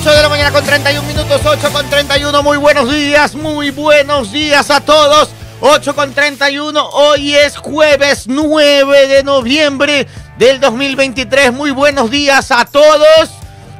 [0.00, 2.42] 8 de la mañana con 31 minutos, 8 con 31.
[2.42, 5.30] Muy buenos días, muy buenos días a todos.
[5.60, 6.88] 8 con 31.
[6.90, 10.06] Hoy es jueves 9 de noviembre
[10.38, 11.52] del 2023.
[11.52, 13.30] Muy buenos días a todos.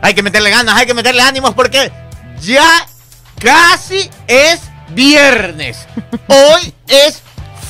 [0.00, 1.92] Hay que meterle ganas, hay que meterle ánimos porque
[2.40, 2.87] ya
[3.38, 5.87] casi es viernes.
[6.28, 7.22] Hoy es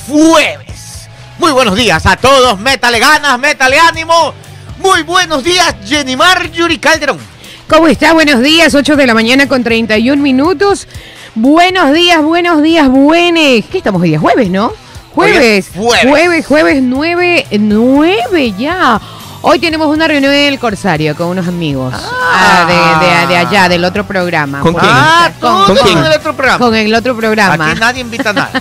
[0.07, 1.09] jueves.
[1.37, 2.57] Muy buenos días a todos.
[2.59, 4.33] Métale ganas, métale ánimo.
[4.79, 7.36] Muy buenos días, Jenny Marjorie Calderón.
[7.69, 8.13] ¿Cómo está?
[8.13, 10.87] Buenos días, 8 de la mañana con 31 minutos.
[11.35, 13.65] Buenos días, buenos días, buenes.
[13.65, 14.19] ¿Qué estamos hoy día?
[14.19, 14.71] Jueves, ¿no?
[15.13, 15.71] Jueves.
[15.75, 16.05] jueves.
[16.07, 19.01] Jueves, jueves 9, 9 ya.
[19.49, 23.69] Hoy tenemos una reunión en el Corsario con unos amigos ah, de, de- de allá,
[23.69, 24.59] del otro programa.
[24.59, 24.91] ¿Con quién?
[24.93, 25.97] Ah, Con- ¿Con quién?
[25.99, 26.57] el otro programa.
[26.59, 27.71] Con el otro programa.
[27.71, 28.51] Aquí nadie invita a nada.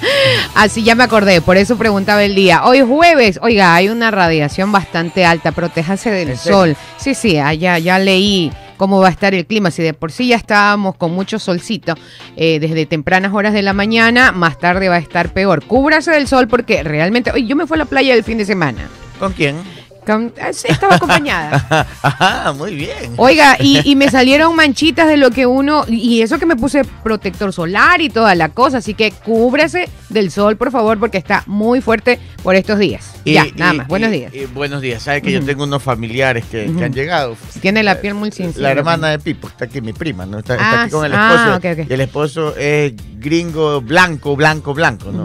[0.54, 2.64] Así ya me acordé, por eso preguntaba el día.
[2.64, 6.76] Hoy es jueves, oiga, hay una radiación bastante alta, protéjase del sol.
[6.98, 9.70] Sí, sí, allá ya leí cómo va a estar el clima.
[9.70, 11.94] Si de por sí ya estábamos con mucho solcito
[12.36, 15.64] eh, desde tempranas horas de la mañana, más tarde va a estar peor.
[15.64, 18.44] Cúbrase del sol porque realmente, oye, yo me fui a la playa el fin de
[18.44, 18.88] semana.
[19.18, 19.56] ¿Con quién?
[20.06, 21.86] Con- eh, estaba acompañada.
[22.02, 23.14] Ajá, muy bien.
[23.16, 25.84] Oiga, y, y me salieron manchitas de lo que uno.
[25.88, 28.78] Y eso que me puse protector solar y toda la cosa.
[28.78, 33.14] Así que cúbrase del sol, por favor, porque está muy fuerte por estos días.
[33.24, 33.88] Y- ya, y- nada más.
[33.88, 34.32] Buenos días.
[34.54, 35.02] buenos días.
[35.02, 37.36] Sabes que yo tengo unos familiares que, han llegado.
[37.60, 38.62] Tiene la piel muy sensible.
[38.62, 40.38] La hermana de Pipo, está aquí mi prima, ¿no?
[40.38, 41.84] Está, está Ah, aquí con el ah, esposo.
[41.88, 45.24] Y el esposo es gringo, blanco, blanco, blanco, ¿no?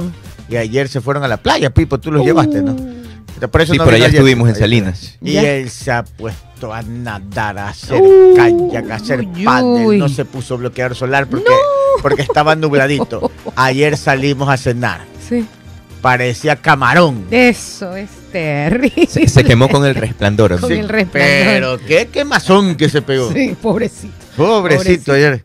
[0.50, 2.76] Y ayer se fueron a la playa, Pipo, tú los llevaste, ¿no?
[3.48, 3.50] Uh.
[3.50, 4.10] Por eso Sí, no allá ayer.
[4.16, 5.18] estuvimos en Salinas.
[5.22, 5.42] Y Ya.
[5.54, 9.86] él se ha puesto a nadar, a hacer Uy, kayak, a hacer uy, pádel.
[9.86, 9.98] uy.
[9.98, 11.52] No se puso bloqueador solar porque,
[12.02, 13.32] porque estaba nubladito.
[13.56, 15.02] Ayer salimos a cenar.
[15.28, 15.46] Sí.
[16.02, 17.28] Parecía camarón.
[17.30, 19.08] Eso es terrible.
[19.08, 20.60] Se, se quemó con el resplandor.
[20.60, 20.78] Con ¿sí?
[20.80, 21.10] el resplandor.
[21.46, 23.32] Pero qué quemazón que se pegó.
[23.32, 24.14] Sí, pobrecito.
[24.36, 25.44] Pobrecito ayer.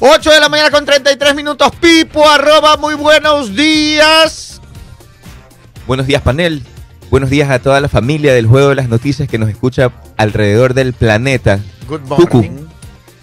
[0.00, 1.70] 8 de la mañana con 33 minutos.
[1.80, 4.60] Pipo, arroba, muy buenos días.
[5.86, 6.62] Buenos días, panel.
[7.12, 10.72] Buenos días a toda la familia del Juego de las Noticias que nos escucha alrededor
[10.72, 11.60] del planeta.
[11.86, 12.36] Good Cucu.
[12.38, 12.50] morning.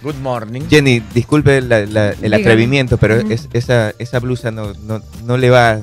[0.03, 0.61] Good morning.
[0.69, 2.35] Jenny, disculpe la- la- el Dígame.
[2.37, 5.79] atrevimiento, pero es- esa, esa blusa no, no, no le va.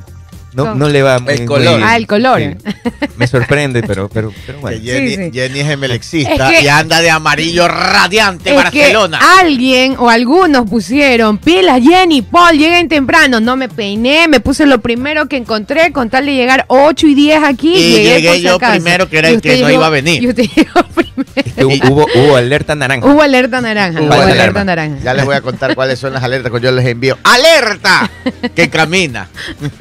[0.57, 1.75] No, no le va muy, color.
[1.79, 2.41] muy- Ah, el color.
[2.41, 2.73] sí.
[3.17, 4.81] Me sorprende, pero, pero, pero Que bueno.
[4.83, 5.31] Jenny, Sí, sí.
[5.33, 9.19] Jenny es emelexista Es que- y anda de amarillo radiante Es Barcelona.
[9.19, 13.39] que alguien o algunos pusieron pilas, Jenny, Paul, lleguen temprano.
[13.41, 17.15] No me peiné, me puse lo primero que encontré con tal de llegar 8 y
[17.15, 17.75] 10 aquí.
[17.75, 18.73] Y llegué, yo acaso.
[18.73, 20.23] primero, que era el que no iba a venir.
[20.23, 21.31] Y usted llegó primero.
[21.37, 23.07] Es que hu- hubo, hubo alerta naranja.
[23.07, 24.01] Hubo alerta naranja.
[24.01, 24.43] Hubo Hubo alerta.
[24.43, 24.97] alerta naranja.
[25.05, 27.19] Ya les voy a contar cuáles son las alertas que yo les envío.
[27.25, 28.11] ¡Alerta!
[28.55, 29.29] Que camina.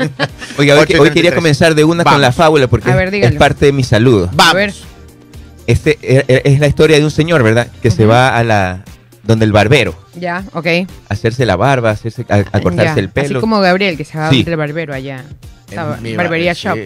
[0.73, 1.13] Oiga, hoy, hoy 33.
[1.13, 2.15] quería comenzar de una Vamos.
[2.15, 4.29] con la fábula porque A ver, es- parte de mi saludo.
[4.33, 4.53] Vamos.
[4.53, 4.73] A ver.
[5.67, 7.67] Este eh, eh, es la historia de un señor, ¿verdad?
[7.81, 8.11] Que se Ujú.
[8.11, 8.83] va a la
[9.23, 10.67] donde el barbero Ya, ok.
[10.67, 12.99] a hacerse la barba, a, hacerse, a, a cortarse Ya.
[13.01, 13.25] el pelo.
[13.25, 14.43] Así como Gabriel, que se va Sí.
[14.43, 15.23] del barbero allá.
[15.71, 16.77] En barbería bar- shop.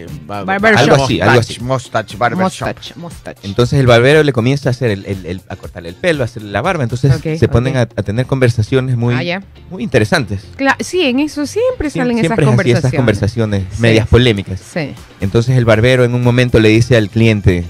[0.46, 1.04] Barber Algo shop.
[1.06, 1.60] así, algo así.
[1.60, 2.68] Mustache, barber shop.
[2.68, 3.40] Mustache, mustache.
[3.44, 6.26] Entonces el barbero le comienza a hacer el, el- el- a cortarle el pelo, a
[6.26, 6.84] hacerle la barba.
[6.84, 10.42] Entonces se ponen a, a tener conversaciones muy, Ah, muy interesantes.
[10.58, 12.84] Cla- sí, en eso siempre Siem- salen Siempre esas así, conversaciones.
[12.86, 13.82] esas conversaciones Sí.
[13.82, 14.62] medias polémicas.
[14.62, 14.94] Sí.
[15.20, 17.66] Entonces el barbero en un momento le dice al cliente,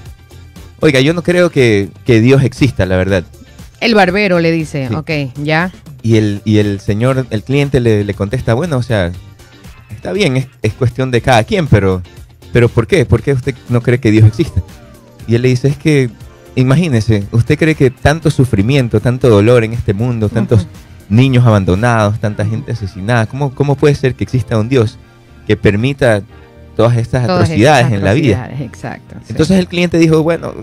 [0.80, 3.24] oiga, yo no creo que, que Dios exista, la verdad.
[3.80, 4.94] El barbero le dice, Sí.
[4.94, 5.10] ok,
[5.42, 5.72] ya.
[6.02, 9.10] Y el, y el señor, el cliente le, le contesta, bueno, o sea,
[10.00, 12.00] está bien, es, es cuestión de cada quien, pero,
[12.54, 13.04] pero ¿por qué?
[13.04, 14.62] ¿Por qué usted no cree que Dios existe?
[15.26, 16.08] Y él le dice, es que,
[16.56, 20.68] imagínese, usted cree que tanto sufrimiento, tanto dolor en este mundo, tantos Ujú.
[21.14, 24.98] niños abandonados, tanta gente asesinada, ¿cómo, ¿cómo puede ser que exista un Dios
[25.46, 26.22] que permita
[26.76, 28.42] todas estas Todas atrocidades esas en la vida?
[28.44, 29.14] atrocidades, Exacto.
[29.20, 29.26] sí.
[29.28, 30.54] Entonces el cliente dijo, bueno,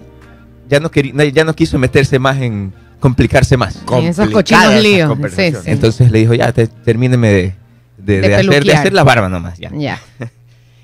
[0.68, 3.80] ya no, querí- ya no quiso meterse más en complicarse más.
[3.92, 5.58] En esos cochinos esas líos, sí, sí.
[5.66, 7.56] Entonces le dijo, ya, te- termíneme de,
[7.98, 9.58] de- De de hacer, de hacer la barba nomás.
[9.58, 9.72] Ya.
[9.74, 10.00] ya.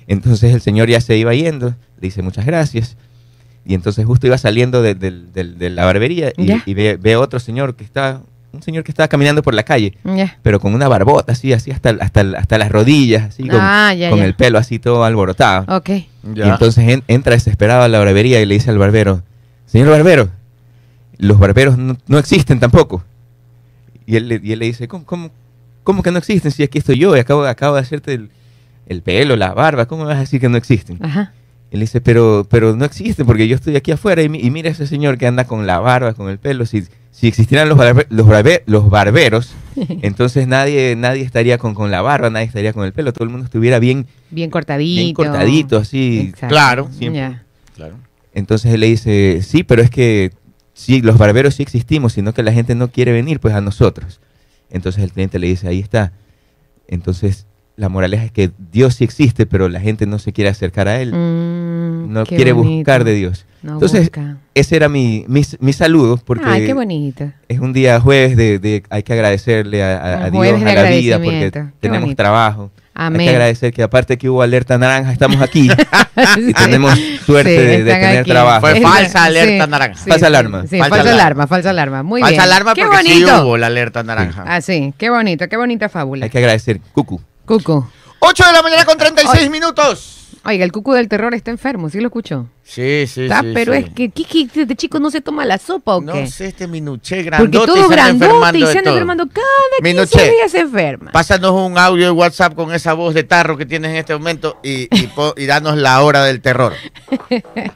[0.06, 1.74] Entonces el señor ya se iba yendo, le
[2.08, 2.96] dice muchas gracias.
[3.66, 7.74] Y entonces justo iba saliendo de, de la barbería y, ve, ve a otro señor
[7.76, 8.20] que está,
[8.52, 10.36] un señor que estaba caminando por la calle, Ya.
[10.42, 14.10] pero con una barbota así, así hasta, hasta, hasta las rodillas, así con, Ah, ya,
[14.10, 14.26] con ya.
[14.26, 15.64] el pelo así todo alborotado.
[15.74, 15.88] Ok.
[15.88, 16.06] Y
[16.42, 19.22] entonces en- entra desesperado a la barbería y le dice al barbero,
[19.64, 20.28] señor barbero,
[21.16, 23.02] los barberos no, no existen tampoco.
[24.04, 25.30] Y él, le- y él le dice, ¿Cómo, cómo,
[25.84, 26.50] cómo que no existen?
[26.50, 28.30] Si aquí estoy yo y acabo, acabo de hacerte el,
[28.86, 30.98] el pelo, la barba, ¿cómo me vas a decir que no existen?
[31.02, 31.32] Ajá.
[31.70, 34.70] Le dice, pero, pero no existen porque yo estoy aquí afuera y, mi- y mira
[34.70, 36.66] ese señor que anda con la barba, con el pelo.
[36.66, 39.52] Si, si existieran los, barbe- los, barbe- los barberos,
[40.02, 43.30] entonces nadie, nadie estaría con, con la barba, nadie estaría con el pelo, todo el
[43.30, 45.02] mundo estuviera bien, Bien cortadito.
[45.02, 46.20] bien cortadito, así.
[46.28, 46.54] Exacto.
[46.54, 47.20] Claro, siempre.
[47.22, 47.42] Ya.
[47.74, 47.96] Claro.
[48.34, 50.30] Entonces él le dice, sí, pero es que
[50.74, 54.20] sí, los barberos sí existimos, sino que la gente no quiere venir pues a nosotros.
[54.74, 56.12] Entonces el cliente le dice, ahí está.
[56.88, 60.86] Entonces la moraleja es que Dios sí existe, pero la gente no se quiere acercar
[60.88, 62.76] a Él, Mm, no quiere bonito.
[62.76, 63.46] buscar de Dios.
[63.62, 64.36] No Entonces, busca.
[64.54, 67.30] ese era mi, mi, mi saludo, porque Ay, qué bonito.
[67.48, 70.74] es un día jueves de, de- hay que agradecerle a, a- a Un Dios, a
[70.74, 71.50] la vida, porque.
[71.50, 72.16] Qué tenemos bonito.
[72.22, 72.70] trabajo.
[72.96, 75.68] Hay que agradecer que aparte que hubo alerta naranja, estamos aquí
[76.36, 76.52] y Sí.
[76.54, 78.30] tenemos suerte Sí, de, tener aquí.
[78.30, 78.60] trabajo.
[78.60, 79.94] Fue falsa alerta naranja.
[79.98, 80.62] Falsa sí, alarma.
[80.68, 81.14] Sí, Falsa falsa, alarma.
[81.22, 82.02] alarma, falsa alarma.
[82.04, 82.40] Muy Falsa bien.
[82.42, 83.44] alarma qué porque sí bonito.
[83.46, 84.44] hubo la alerta naranja.
[84.46, 86.26] Ah, sí, qué bonito, qué bonita fábula.
[86.26, 86.80] Hay que agradecer.
[86.92, 87.20] Cucu.
[87.46, 87.86] Cucu.
[88.20, 90.10] 8 de la mañana con 36 minutos.
[90.46, 92.46] Oiga, el cucu del terror está enfermo, ¿sí lo escuchó?
[92.62, 93.52] Sí, sí, Está, sí.
[93.54, 93.78] pero sí.
[93.78, 96.26] es que, ¿qué, qué, este chico no se toma la sopa o No qué?
[96.26, 98.92] sé, este minuché Porque grandote todo y se anda grandote enfermando y se anda todo.
[98.92, 99.46] enfermando cada
[99.78, 100.30] 15 Minuché.
[100.32, 101.12] días se enferma.
[101.12, 104.58] Pásanos un audio de WhatsApp con esa voz de tarro que tienes en este momento
[104.62, 106.74] y, y, y danos la hora del terror.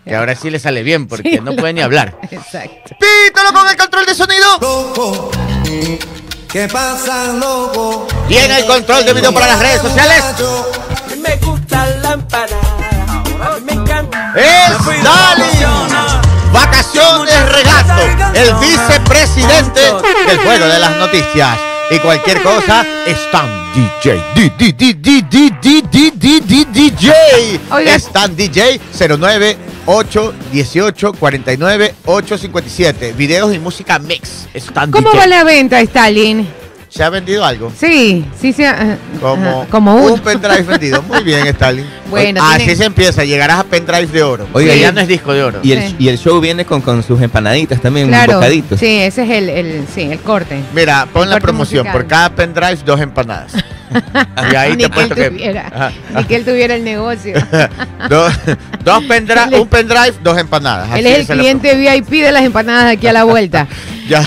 [0.05, 2.19] Que ahora sí le sale bien porque Sí, no puede ni hablar.
[2.31, 2.94] Exacto.
[3.00, 4.47] Pítalo con el control de sonido.
[4.61, 5.31] loco.
[6.49, 8.06] ¿Qué pasa, loco?
[8.27, 10.25] Tiene el control de video para las redes sociales.
[11.23, 12.17] Me gusta la
[13.67, 14.33] me encanta.
[14.35, 15.45] Es Dali.
[16.50, 18.03] Vacaciones regato.
[18.33, 19.93] El vicepresidente
[20.27, 21.59] del pueblo de las noticias.
[21.91, 24.25] Y cualquier cosa, están DJ.
[24.35, 24.97] DJ.
[27.85, 28.81] Están DJ
[29.19, 29.59] 09.
[29.90, 33.14] 8 18 49 857.
[33.17, 34.46] Videos y música mix.
[34.52, 35.19] Stan ¿Cómo DJ.
[35.19, 36.46] va la venta, Stalin?
[36.90, 37.70] ¿Se ha vendido algo?
[37.79, 38.64] Sí, sí, sí.
[38.64, 41.02] ah, Como, como un pendrive vendido.
[41.02, 41.87] Muy bien, Stalin.
[42.11, 43.25] Bueno, Así tiene- se empieza.
[43.25, 44.46] Llegarás a pendrive de oro.
[44.55, 45.61] Oiga, ya no es disco de oro.
[45.62, 45.96] Y el, Sí.
[45.99, 48.35] y el show viene con, con sus empanaditas también, Claro.
[48.35, 48.81] bocaditos.
[48.81, 50.62] Sí, ese es el, el, sí, el corte.
[50.75, 51.81] Mira, pon El la promoción.
[51.85, 51.93] musical.
[52.00, 53.52] Por cada pendrive, dos empanadas.
[54.52, 55.31] y ahí ni te que él que.
[55.31, 57.35] tuviera, ni que él tuviera el negocio.
[58.08, 58.32] dos,
[58.85, 60.99] dos pendrive, es- un pendrive, dos empanadas.
[60.99, 63.67] él es el cliente VIP de las empanadas de aquí a la vuelta.
[64.08, 64.25] Ya,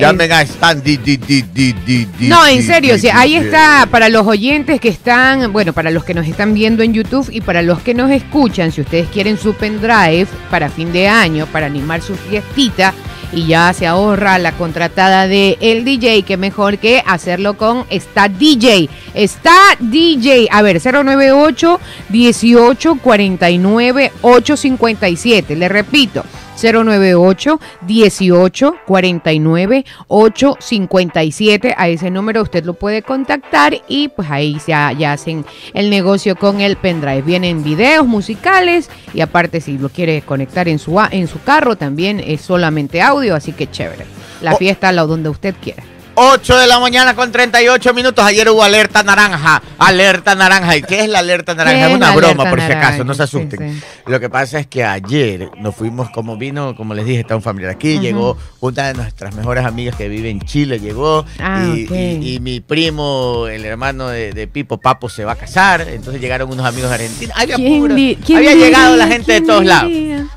[0.00, 0.82] llamen a Stan.
[0.82, 4.80] Di, di, di, di, di, di, No, en serio, di, ahí está para los oyentes
[4.80, 7.94] que están, bueno, para los que nos están viendo en YouTube y para los que
[7.94, 12.92] nos escuchan, si ustedes quieren su pendrive para fin de año, para animar su fiestita
[13.32, 18.28] y ya se ahorra la contratada de el DJ, que mejor que hacerlo con Está
[18.28, 18.88] DJ.
[19.14, 26.24] Está DJ, a ver, 098 18 49 857, le repito.
[26.62, 34.92] 098 18 49 857 a ese número usted lo puede contactar y pues ahí ya,
[34.92, 35.44] ya hacen
[35.74, 37.22] el negocio con el pendrive.
[37.22, 42.20] Vienen videos musicales y aparte si lo quiere conectar en su en su carro también
[42.24, 44.04] es solamente audio así que chévere.
[44.40, 44.56] La Oh.
[44.56, 45.82] fiesta la donde usted quiera
[46.14, 48.24] 8 de la mañana con 38 minutos.
[48.24, 49.62] Ayer hubo alerta naranja.
[49.78, 50.76] Alerta naranja.
[50.76, 51.86] ¿Y qué es la alerta naranja?
[51.86, 53.26] ¿Qué Es una broma, por si acaso, no se naranja?
[53.26, 53.74] Sí, asusten.
[53.80, 53.82] sí.
[54.06, 57.42] Lo que pasa es que ayer nos fuimos, como vino, como les dije, está un
[57.42, 57.94] familiar aquí.
[57.94, 58.02] Ujú.
[58.02, 61.24] Llegó una de nuestras mejores amigas que vive en Chile, llegó.
[61.38, 61.90] Ah, y, ok.
[61.92, 65.82] y- y mi primo, el hermano de, de Pipo, Papo, se va a casar.
[65.88, 67.36] Entonces llegaron unos amigos argentinos.
[67.38, 69.90] Había, ¿Quién puro- di- quién había llegado la gente de ¿Quién todos lados.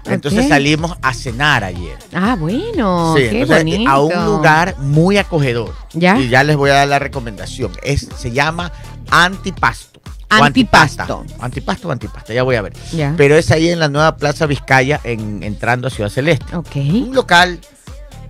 [0.06, 0.50] Entonces Ok.
[0.50, 1.98] salimos a cenar ayer.
[2.14, 5.65] ah bueno Sí, qué entonces, bonito a un lugar muy acogedor.
[5.94, 6.18] ¿Ya?
[6.20, 7.72] Y ya les voy a dar la recomendación.
[7.84, 8.72] Es, se llama
[9.10, 10.00] Antipasto.
[10.06, 11.04] o Antipasto.
[11.04, 11.44] Antipasta.
[11.46, 12.74] Antipasto o antipasta, ya voy a ver.
[12.92, 16.56] ya Pero es ahí en la nueva Plaza Vizcaya, en, entrando a Ciudad Celeste.
[16.56, 17.60] ok Un local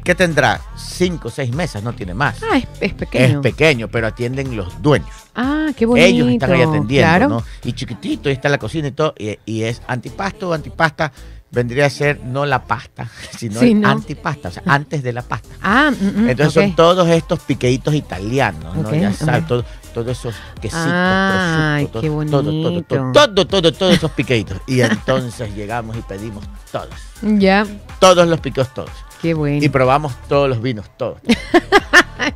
[0.04, 2.38] que tendrá cinco o seis mesas, no tiene más.
[2.44, 5.10] ah es, es pequeño Es pequeño, pero atienden los dueños.
[5.34, 7.44] ah qué bonito Ellos están ahí atendiendo, claro ¿no?
[7.64, 9.16] Y chiquitito, ahí está la cocina y todo.
[9.18, 11.12] Y, y es antipasto o antipasta.
[11.52, 13.90] Vendría a ser no la pasta, sino Sí, el no.
[13.90, 15.48] antipasta, o sea, antes de la pasta.
[15.62, 18.94] Ah, mm, mm, Entonces son todos estos piqueitos italianos, ¿no?
[18.94, 23.72] Ya sabes, todo- todos esos quesitos, Ay, prosciutto, qué todo, todo, todo, todo, todo, todo,
[23.74, 24.58] todos esos piqueitos.
[24.68, 26.90] Y entonces llegamos y pedimos todos,
[27.22, 27.66] Ya,
[28.00, 28.90] todos los piqueos todos.
[29.22, 29.64] qué bueno.
[29.64, 31.20] Y probamos todos los vinos, todos.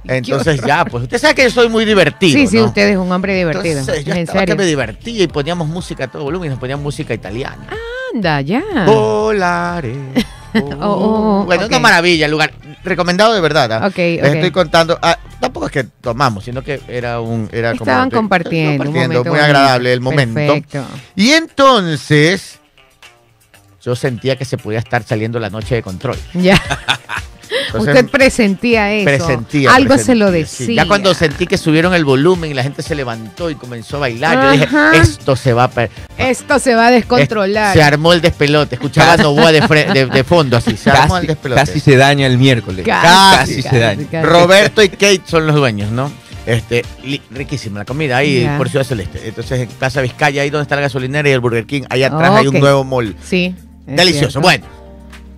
[0.05, 2.65] Entonces ya, pues usted sabe que yo soy muy divertido, Sí, sí, ¿no?
[2.65, 3.79] usted es un hombre divertido.
[3.79, 6.59] Entonces yo en estaba que me divertía y poníamos música a todo volumen y nos
[6.59, 7.67] ponían música italiana.
[8.13, 8.63] Anda, ya.
[8.85, 9.95] Volare.
[10.81, 11.69] oh, bueno, ok.
[11.69, 12.51] una maravilla, el lugar
[12.83, 13.71] recomendado de verdad.
[13.73, 13.87] ¿ah?
[13.87, 17.83] Ok, Les estoy contando, ah, tampoco es que tomamos, sino que era un era como
[17.83, 18.83] Estaban de- compartiendo.
[18.83, 20.33] compartiendo, muy agradable el momento.
[20.35, 20.85] Perfecto.
[21.15, 22.59] Y entonces
[23.81, 26.17] yo sentía que se podía estar saliendo la noche de control.
[26.33, 26.59] Ya.
[27.69, 29.05] Entonces, Usted presentía eso.
[29.05, 29.73] presentía.
[29.73, 30.33] Algo se lo sí.
[30.33, 30.83] decía.
[30.83, 33.99] Ya cuando sentí que subieron el volumen y la gente se levantó y comenzó a
[34.01, 34.67] bailar, yo dije,
[35.01, 37.73] esto se va a Esto se va a descontrolar.
[37.73, 38.75] Se armó el despelote.
[38.75, 40.75] Escuchaba a Novoa de, de, de fondo así.
[40.77, 41.61] Se armó el Casi, despelote.
[41.61, 42.85] casi se daña el miércoles.
[42.85, 44.05] Casi, Casi se daña.
[44.09, 44.25] casi.
[44.27, 46.11] Roberto y Kate son los dueños, ¿no?
[46.45, 46.83] Este,
[47.29, 49.21] riquísima la comida ahí por Ciudad Celeste.
[49.27, 52.31] Entonces, en Plaza Vizcaya, ahí donde está la gasolinera y el Burger King, ahí atrás
[52.31, 53.15] hay un nuevo mall.
[53.23, 53.53] Sí.
[53.85, 54.39] Delicioso.
[54.39, 54.41] cierto.
[54.41, 54.65] Bueno,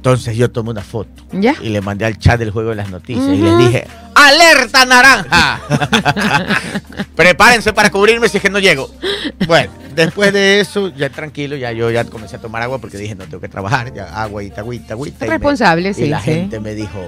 [0.01, 1.53] Entonces yo tomé una foto ¿Ya?
[1.61, 5.61] y le mandé al chat del juego de las noticias y les dije, ¡alerta naranja!
[7.15, 8.89] Prepárense para cubrirme si es que no llego.
[9.45, 13.13] Bueno, después de eso, ya tranquilo, ya yo ya comencé a tomar agua porque dije,
[13.13, 15.25] no tengo que trabajar, ya agua, agüita, agüita, agüita.
[15.25, 16.31] y me- Responsable, y sí, la sí.
[16.31, 16.99] gente me dijo,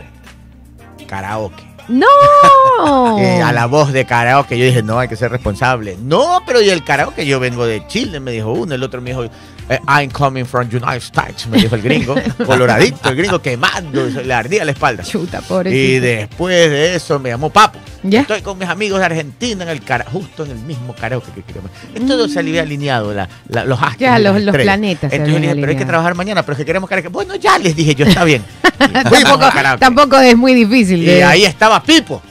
[1.07, 1.63] karaoke.
[1.87, 2.05] ¡No!
[3.19, 5.97] Eh, a la voz de karaoke yo dije, no, hay que ser responsable.
[6.01, 9.11] No, pero y el karaoke, yo vengo de Chile, me dijo uno, el otro me
[9.11, 9.25] dijo,
[9.87, 12.15] I'm coming from United States, me dijo el gringo,
[12.45, 15.03] coloradito, el gringo quemando, le ardía la espalda.
[15.03, 16.01] Chuta, Y pobrecito.
[16.05, 17.79] después de eso me llamó Papo.
[18.03, 18.21] ¿Ya?
[18.21, 21.41] Estoy con mis amigos de Argentina en el cara, justo en el mismo karaoke que
[21.43, 21.71] queríamos.
[22.05, 23.97] Todo se había alineado, la- la- los astros.
[23.99, 24.01] Mm.
[24.01, 25.87] Ya, y los- planetas Entonces yo le dije, pero hay que alineado.
[25.87, 27.07] trabajar mañana, pero es que queremos karaoke.
[27.09, 28.43] Bueno, ya les dije yo, está bien.
[28.83, 28.87] Y
[29.23, 31.01] tampoco, tampoco es muy difícil.
[31.03, 32.21] Y de- ahí estaba Pipo.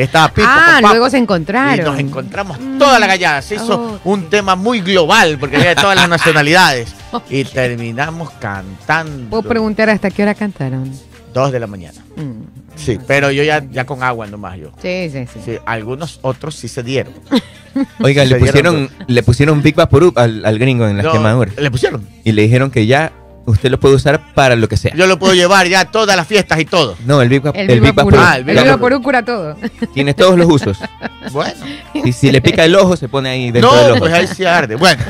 [0.00, 0.04] Ah.
[0.04, 0.46] Estaba Pipo.
[0.50, 1.78] Ah, con luego se encontraron.
[1.86, 3.42] Y nos encontramos toda la gallada.
[3.42, 4.10] Se hizo Oh.
[4.10, 6.94] un tema muy global porque había de todas las nacionalidades.
[7.30, 9.30] Y terminamos cantando.
[9.30, 10.92] Puedo preguntar hasta qué hora cantaron.
[11.34, 12.00] Dos de la mañana.
[12.16, 12.42] Mm.
[12.76, 14.70] Sí, pero yo ya, ya con agua nomás yo.
[14.80, 15.40] Sí, sí, sí.
[15.44, 17.12] Sí, algunos otros sí se dieron.
[18.00, 18.40] Oiga, Se le dieron
[18.86, 21.56] pusieron, le pusieron Big Vaporub al, al gringo en las No, quemaduras.
[21.56, 22.06] Le pusieron.
[22.24, 23.12] Y le dijeron que ya
[23.48, 24.94] usted lo puede usar para lo que sea.
[24.94, 26.96] Yo lo puedo llevar ya a todas las fiestas y todo.
[27.06, 28.20] No, el Big, El el Big Vaporub.
[28.20, 29.02] Ah, el Big Vaporub.
[29.02, 29.56] Cura todo.
[29.94, 30.78] Tiene todos los usos.
[31.32, 31.60] Bueno.
[31.92, 33.98] Y si le pica el ojo, se pone ahí dentro del No, ojo.
[34.00, 34.76] pues ahí sí arde.
[34.76, 35.02] Bueno,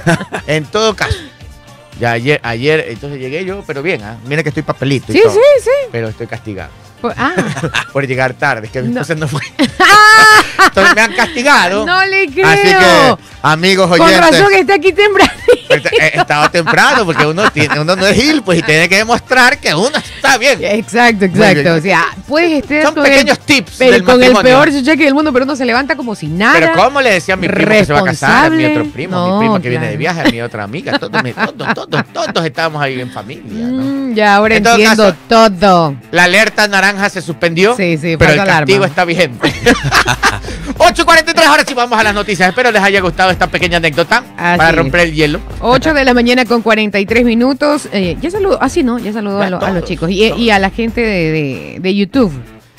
[0.49, 1.17] en todo caso.
[2.01, 4.17] Ya ayer, ayer, entonces llegué yo, pero bien, ¿ah?
[4.27, 5.71] Mira que estoy papelito y Sí, todo, sí, sí.
[5.93, 6.71] Pero estoy castigado
[7.17, 7.33] Ah,
[7.93, 8.67] por llegar tarde.
[8.67, 9.01] Es que mi No.
[9.03, 9.41] esposa no fue.
[10.67, 11.87] Entonces me han castigado.
[11.87, 12.47] no le creo.
[12.49, 14.31] Así que, amigos Con oyentes.
[14.31, 15.31] razón está aquí temprano.
[16.01, 19.59] He estado temprano porque uno, tiene, uno no es Gil, pues y tiene que demostrar
[19.59, 20.59] que uno está bien.
[20.63, 21.37] Exacto, bien.
[21.43, 21.75] exacto.
[21.75, 25.05] O sea, puedes estar Son con pequeños el, tips pero del con el peor cheque
[25.05, 26.55] del mundo, pero uno se levanta como si nada.
[26.59, 28.47] Pero ¿cómo le decía a mi primo que se va a casar?
[28.47, 30.99] A mi otro primo, No, mi prima que viene de viaje, a mi otra amiga.
[30.99, 33.67] Todos, mi- todos, todos, todos estábamos ahí en familia.
[33.67, 33.83] ¿no?
[33.83, 35.95] Mm, ya, ahora En todo entiendo caso- todo.
[36.13, 38.87] La alerta naranja se suspendió, Sí, sí, pero el castigo alarma.
[38.87, 39.53] está vigente.
[40.79, 42.49] 8.43, ahora sí vamos a las noticias.
[42.49, 44.77] Espero les haya gustado esta pequeña anécdota Así para es.
[44.77, 45.41] romper el hielo.
[45.61, 47.89] 8 de la mañana con 43 minutos.
[47.93, 48.99] Eh, ya saludo, ah, sí, ¿no?
[48.99, 51.95] Ya saludo a, lo- a los chicos y, y a la gente de, de- de
[51.95, 52.33] YouTube.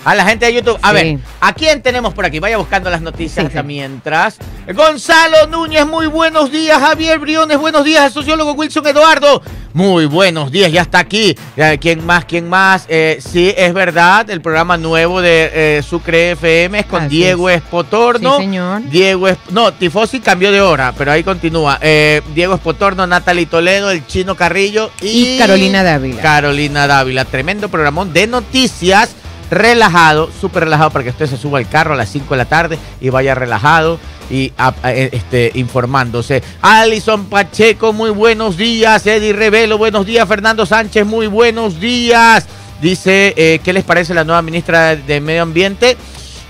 [0.06, 0.80] A la gente de YouTube.
[0.82, 0.94] A Sí.
[0.96, 2.40] ver, ¿a quién tenemos por aquí?
[2.40, 3.68] Vaya buscando las noticias Sí, hasta sí.
[3.68, 4.38] mientras.
[4.74, 6.80] Gonzalo Núñez, muy buenos días.
[6.80, 8.06] Javier Briones, buenos días.
[8.06, 9.42] El sociólogo Wilson Eduardo,
[9.74, 10.72] muy buenos días.
[10.72, 11.36] Ya está aquí.
[11.82, 12.24] ¿Quién más?
[12.26, 12.86] ¿Quién más?
[12.88, 14.30] Eh, sí, es verdad.
[14.30, 18.38] El programa nuevo de eh, Sucre FM es con Así Diego Espotorno.
[18.38, 18.82] Sí, señor.
[18.90, 21.78] Diego es, no, Tifosi cambió de hora, pero ahí continúa.
[21.82, 26.22] Eh, Diego Espotorno, Natalie Toledo, el Chino Carrillo y, Y Carolina Dávila.
[26.22, 27.26] Carolina Dávila.
[27.26, 29.16] Tremendo programón de noticias.
[29.52, 32.46] Relajado, súper relajado para que usted se suba al carro a las 5 de la
[32.46, 36.44] tarde y vaya relajado y a- a- eh, este, informándose.
[36.62, 39.06] Alison Pacheco, muy buenos días.
[39.08, 40.28] Eddie Revelo, buenos días.
[40.28, 42.46] Fernando Sánchez, muy buenos días.
[42.82, 45.98] Dice, eh, ¿qué les parece la nueva ministra de Medio Ambiente?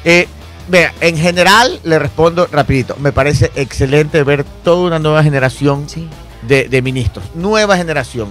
[0.03, 0.27] Eh,
[0.67, 2.95] vea, en general le respondo rapidito.
[2.99, 6.07] Me parece excelente ver toda una nueva generación Sí.
[6.41, 7.23] de, de ministros.
[7.33, 8.27] Nueva generación.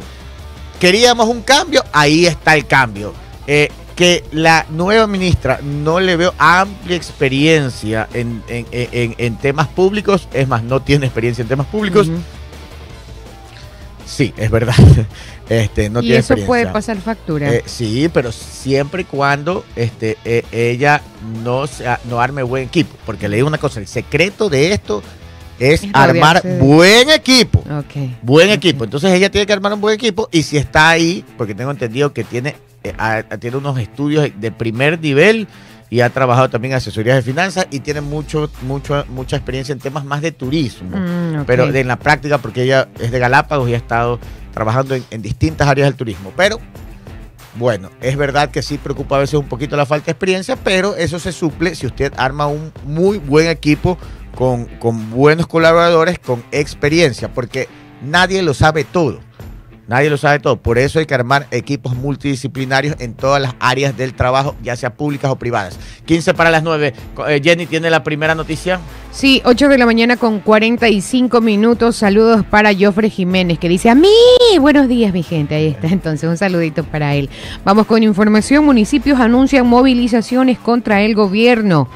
[0.79, 3.13] Queríamos un cambio, ahí está el cambio.
[3.47, 3.69] Eh,
[3.99, 10.29] que la nueva ministra no le veo amplia experiencia en, en- en- en temas públicos,
[10.33, 12.09] es más, no tiene experiencia en temas públicos.
[14.07, 14.75] Sí, es verdad.
[15.49, 16.47] Este, no y tiene eso experiencia.
[16.47, 17.51] puede pasar factura.
[17.55, 21.01] Eh, sí, pero siempre y cuando este, eh, ella
[21.43, 22.95] no, sea- no arme buen equipo.
[23.07, 25.03] Porque le digo una cosa, el secreto de esto
[25.59, 27.61] es Es armar de- buen equipo.
[27.61, 28.21] ok.
[28.23, 28.85] Buen equipo.
[28.85, 32.13] Entonces ella tiene que armar un buen equipo y si está ahí, porque tengo entendido
[32.13, 35.49] que tiene, eh, a- a- tiene unos estudios de primer nivel
[35.91, 39.79] y ha trabajado también en asesorías de finanzas y tiene mucho, mucho, mucha experiencia en
[39.79, 40.97] temas más de turismo.
[40.97, 41.45] Mm.
[41.47, 44.21] Pero en la práctica, porque ella es de Galápagos y ha estado
[44.53, 46.31] trabajando en, en distintas áreas del turismo.
[46.37, 46.59] Pero
[47.55, 50.95] bueno, es verdad que sí preocupa a veces un poquito la falta de experiencia, pero
[50.95, 53.99] eso se suple si usted arma un muy buen equipo
[54.35, 57.69] con, buenos colaboradores, con experiencia, porque
[58.03, 59.21] nadie lo sabe todo.
[59.89, 60.59] Nadie lo sabe todo.
[60.59, 64.93] Por eso hay que armar equipos multidisciplinarios en todas las áreas del trabajo, ya sea
[64.93, 65.79] públicas o privadas.
[66.05, 66.93] 15 para las 9.
[67.29, 68.81] Eh, Jenny tiene la primera noticia.
[69.13, 71.97] Sí, 8 de la mañana con 45 minutos.
[71.97, 74.13] Saludos para Jofre Jiménez, que dice a mí.
[74.61, 75.55] Buenos días, mi gente.
[75.55, 75.87] Ahí está.
[75.87, 77.31] Entonces, un saludito para él.
[77.65, 78.67] Vamos con información.
[78.67, 81.89] Municipios anuncian movilizaciones contra el gobierno.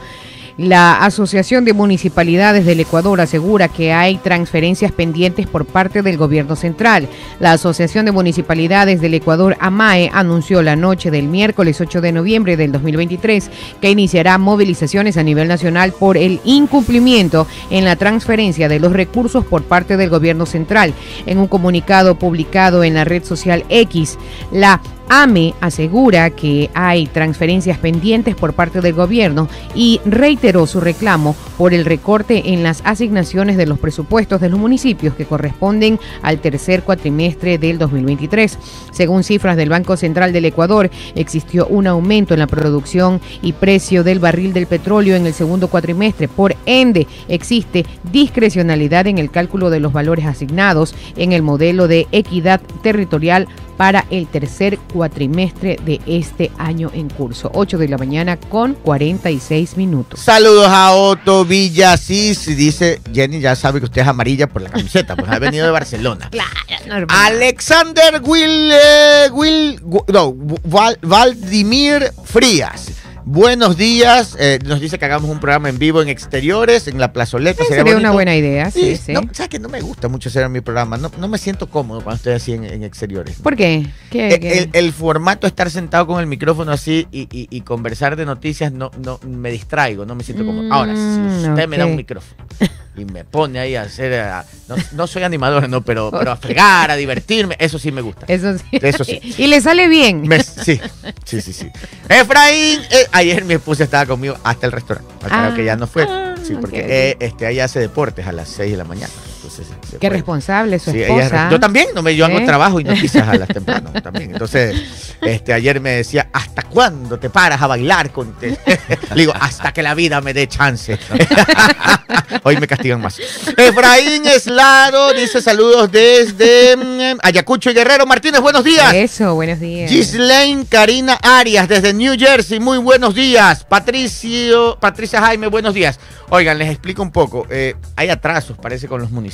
[0.58, 6.56] La Asociación de Municipalidades del Ecuador asegura que hay transferencias pendientes por parte del gobierno
[6.56, 7.08] central.
[7.40, 12.58] La Asociación de Municipalidades del Ecuador, AMAE, anunció la noche del miércoles 8 de noviembre
[12.58, 18.78] del 2023 que iniciará movilizaciones a nivel nacional por el incumplimiento en la transferencia de
[18.78, 20.92] los recursos por parte del gobierno central.
[21.24, 24.18] En un comunicado publicado en la red social X,
[24.50, 31.36] la AME asegura que hay transferencias pendientes por parte del gobierno y reiteró su reclamo
[31.58, 36.38] por el recorte en las asignaciones de los presupuestos de los municipios que corresponden al
[36.38, 38.58] tercer cuatrimestre del 2023.
[38.90, 44.04] Según cifras del Banco Central del Ecuador, existió un aumento en la producción y precio
[44.04, 46.28] del barril del petróleo en el segundo cuatrimestre.
[46.28, 52.06] Por ende, existe discrecionalidad en el cálculo de los valores asignados en el modelo de
[52.12, 53.48] equidad territorial
[53.82, 57.50] para el tercer cuatrimestre de este año en curso.
[57.52, 60.20] 8 de la mañana con 46 minutos.
[60.20, 62.46] Saludos a Otto Villasís.
[62.56, 65.72] Dice Jenny, ya sabe que usted es amarilla por la camiseta, pues ha venido de
[65.72, 66.30] Barcelona.
[66.42, 67.08] Claro, normal.
[67.26, 69.80] Alexander Will, eh, Will
[70.12, 70.32] no,
[70.64, 72.86] Val- Valdimir Frías.
[73.24, 74.36] Buenos días.
[74.40, 77.62] eh, nos dice que hagamos un programa en vivo en exteriores, en la plazoleta.
[77.62, 79.12] Sí, sería una buena idea, sí, sí.
[79.12, 80.96] No, ¿Sabes que no me gusta mucho hacer mi programa?
[80.96, 83.36] No, no me siento cómodo cuando estoy así en, en exteriores.
[83.40, 83.86] ¿Por qué?
[84.10, 84.58] ¿Qué- Eh, qué?
[84.58, 88.72] El, el formato estar sentado con el micrófono así y, y- y conversar de noticias
[88.72, 90.66] no, no me distraigo, no me siento cómodo.
[90.72, 92.34] Ahora, si Mm, usted me da un micrófono
[92.96, 96.36] y me pone ahí a hacer, a- no, no soy animador, no, pero, pero a
[96.36, 98.26] fregar, a divertirme, eso sí me gusta.
[98.28, 98.64] Eso sí.
[98.72, 99.18] Eso sí.
[99.38, 100.22] y le sale bien.
[100.28, 100.80] Me- sí,
[101.24, 101.70] sí, sí, sí.
[102.08, 105.12] Efraín, eh, ayer mi esposa estaba conmigo hasta el restaurante.
[105.26, 106.04] Claro Ah, que ya no fue.
[106.08, 106.86] ah, sí, porque ok.
[106.88, 109.12] eh, este, ella hace deportes a las 6 de la mañana.
[109.42, 111.48] Entonces, se Qué responsable su Sí, esposa.
[111.50, 112.44] yo también, no me, yo hago ¿Eh?
[112.46, 114.30] trabajo y noticias a las temprano también.
[114.30, 118.56] Entonces, este, ayer me decía, ¿hasta cuándo te paras a bailar con te-?"
[119.14, 120.96] Le digo, hasta que la vida me dé chance.
[122.44, 123.18] Hoy me castigan más.
[123.56, 128.06] Efraín Eslado dice saludos desde mm, Ayacucho y Guerrero.
[128.06, 128.92] Martínez, buenos días.
[128.94, 129.90] Eso, buenos días.
[129.90, 133.64] Gislaine Karina Arias desde New Jersey, muy buenos días.
[133.64, 135.98] Patricio, Patricia Jaime, buenos días.
[136.30, 137.46] Oigan, les explico un poco.
[137.50, 139.31] Eh, hay atrasos, parece, con los municipios,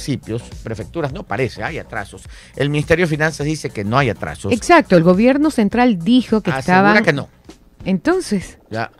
[0.62, 2.22] prefecturas, no parece, hay atrasos.
[2.56, 4.52] El Ministerio de Finanzas dice que no hay atrasos.
[4.52, 7.04] Exacto, el gobierno central dijo que Asegura estaban...
[7.04, 7.28] que no.
[7.84, 8.90] Entonces, Ya.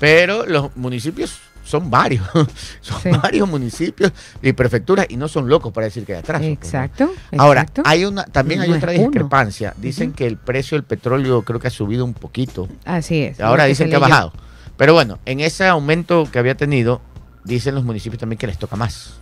[0.00, 2.24] Pero los municipios son varios.
[2.80, 3.10] son Sí.
[3.10, 6.46] varios municipios y prefecturas y no son locos para decir que hay atrasos.
[6.46, 6.52] ¿no?
[6.52, 7.10] exacto.
[7.36, 7.82] Ahora, exacto.
[7.84, 9.00] hay una, también hay No otra uno.
[9.02, 9.74] discrepancia.
[9.76, 12.68] Dicen que el precio del petróleo creo que ha subido un poquito.
[12.84, 13.40] Así es.
[13.40, 14.32] Ahora dicen se que ha bajado.
[14.76, 17.00] Pero bueno, en ese aumento que había tenido,
[17.44, 19.14] dicen los municipios también que les toca más.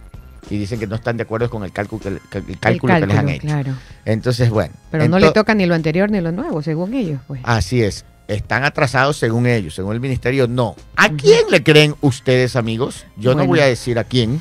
[0.48, 2.94] Y dicen que no están de acuerdo con el cálculo que, que- el El cálculo
[2.94, 3.46] que les han hecho.
[3.46, 3.72] Claro.
[4.04, 4.74] Entonces, bueno.
[4.90, 7.20] Pero no le toca ni lo anterior ni lo nuevo, según ellos.
[7.26, 7.40] Pues.
[7.44, 8.04] Así es.
[8.28, 10.74] Están atrasados según ellos, según el ministerio, no.
[10.96, 13.06] ¿A quién le creen ustedes, amigos?
[13.16, 14.40] Yo no voy a decir a quién,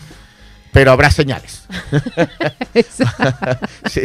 [0.71, 1.63] pero habrá señales.
[3.89, 4.01] Sí,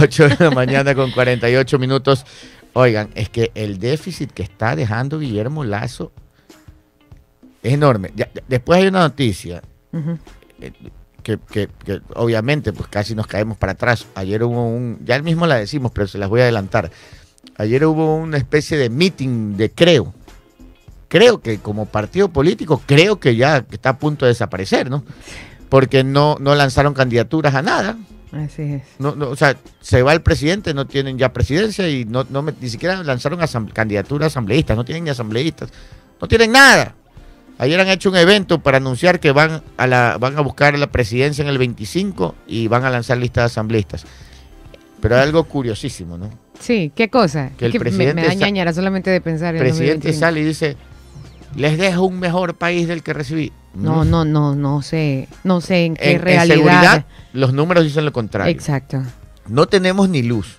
[0.00, 2.24] 8 de la mañana con 48 minutos.
[2.74, 6.12] Oigan, es que el déficit que está dejando Guillermo Lazo
[7.62, 8.12] es enorme.
[8.14, 9.62] Ya- después hay una noticia
[11.36, 14.06] que, que- que obviamente pues casi nos caemos para atrás.
[14.14, 16.90] Ayer hubo un, ya mismo la decimos, pero se las voy a adelantar.
[17.56, 20.14] Ayer hubo una especie de meeting de creo.
[21.08, 25.04] Creo que como partido político, creo que ya está a punto de desaparecer, ¿no?
[25.68, 27.96] Porque no, no lanzaron candidaturas a nada.
[28.32, 28.82] Así es.
[28.98, 32.42] No, no, o sea, se va el presidente, no tienen ya presidencia y no, no
[32.42, 35.70] ni siquiera lanzaron asam- candidaturas asambleístas, no tienen ni asambleístas,
[36.20, 36.94] no tienen nada.
[37.58, 40.86] Ayer han hecho un evento para anunciar que van a, la, van a buscar la
[40.86, 44.04] presidencia en el 25 y van a lanzar lista de asambleístas.
[45.00, 46.30] Pero hay algo curiosísimo, ¿no?
[46.60, 47.50] Sí, ¿qué cosa?
[47.58, 50.20] Que el me- me, presidente da sa- ñañara solamente de pensar El en presidente 2025.
[50.20, 50.76] sale y dice,
[51.56, 53.52] les dejo un mejor país del que recibí.
[53.74, 54.10] No, Mm.
[54.10, 56.54] no, no, no sé, no sé en qué En, en realidad.
[56.56, 58.50] seguridad, los números dicen lo contrario.
[58.52, 59.02] Exacto.
[59.48, 60.58] No tenemos ni luz.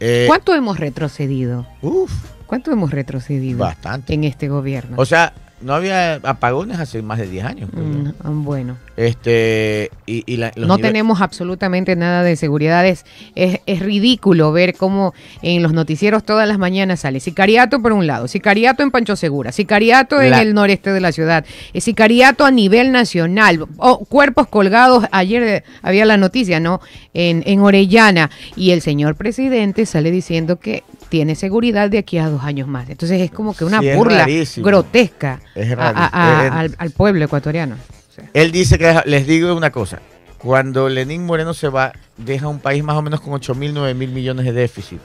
[0.00, 1.66] Eh, ¿Cuánto hemos retrocedido?
[1.82, 2.12] uf,
[2.46, 4.12] ¿Cuánto hemos retrocedido bastante.
[4.14, 4.96] en este gobierno?
[4.98, 7.70] O sea, no había apagones hace más de 10 años.
[7.72, 12.86] Mm, bueno, Este, y, y la- los no tenemos absolutamente nada de seguridad.
[12.86, 17.92] Es, es, es ridículo ver cómo en los noticieros todas las mañanas sale sicariato por
[17.92, 22.44] un lado, sicariato en Pancho Segura, sicariato en el noreste de la ciudad, eh, sicariato
[22.44, 25.06] a nivel nacional, o cuerpos colgados.
[25.10, 26.80] Ayer eh, había la noticia, ¿no?
[27.14, 28.30] En, en Orellana.
[28.56, 32.88] Y el señor presidente sale diciendo que tiene seguridad de aquí a dos años más.
[32.90, 37.76] Entonces es como que una Sí, burla grotesca Es a- al, al pueblo ecuatoriano.
[38.32, 40.00] Él dice que, les digo una cosa,
[40.38, 43.94] cuando Lenín Moreno se va, deja un país más o menos con 8 mil, 9
[43.94, 45.00] mil millones de déficit.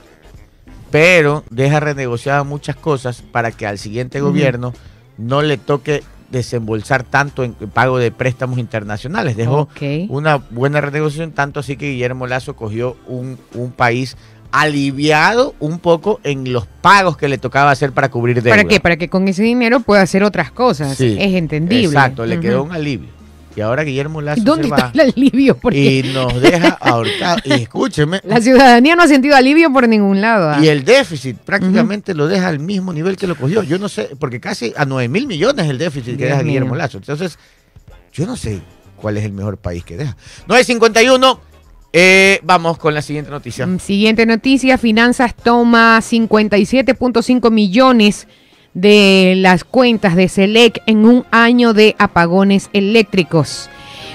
[0.91, 4.73] Pero deja renegociadas muchas cosas para que al siguiente gobierno
[5.17, 9.35] no le toque desembolsar tanto en pago de préstamos internacionales.
[9.37, 9.67] Dejó
[10.09, 14.17] una buena renegociación, tanto así que Guillermo Lazo cogió un, un país
[14.51, 18.55] aliviado un poco en los pagos que le tocaba hacer para cubrir deuda.
[18.55, 18.79] ¿Para qué?
[18.79, 20.97] Para que con ese dinero pueda hacer otras cosas.
[20.97, 21.85] Sí, es entendible.
[21.87, 22.41] Exacto, le Ujú.
[22.41, 23.09] quedó un alivio.
[23.53, 25.57] Y ahora Guillermo Lazo ¿Dónde se está va el alivio?
[25.57, 27.41] Porque y nos deja ahorcados.
[27.45, 30.51] Y escúcheme, la ciudadanía no ha sentido alivio por ningún lado.
[30.51, 30.59] ¿ah?
[30.63, 33.63] y el déficit prácticamente lo deja al mismo nivel que lo cogió.
[33.63, 36.45] Yo no sé, porque casi a 9 mil millones el déficit que Dios deja mío.
[36.53, 36.97] Guillermo Lazo.
[36.99, 37.37] Entonces,
[38.13, 38.61] yo no sé
[38.95, 40.15] cuál es el mejor país que deja.
[40.47, 41.41] 951,
[41.93, 43.67] eh, vamos con la siguiente noticia.
[43.67, 48.27] Mm, Siguiente noticia, Finanzas toma 57.5 millones
[48.73, 53.69] de las cuentas de Selec en un año de apagones eléctricos.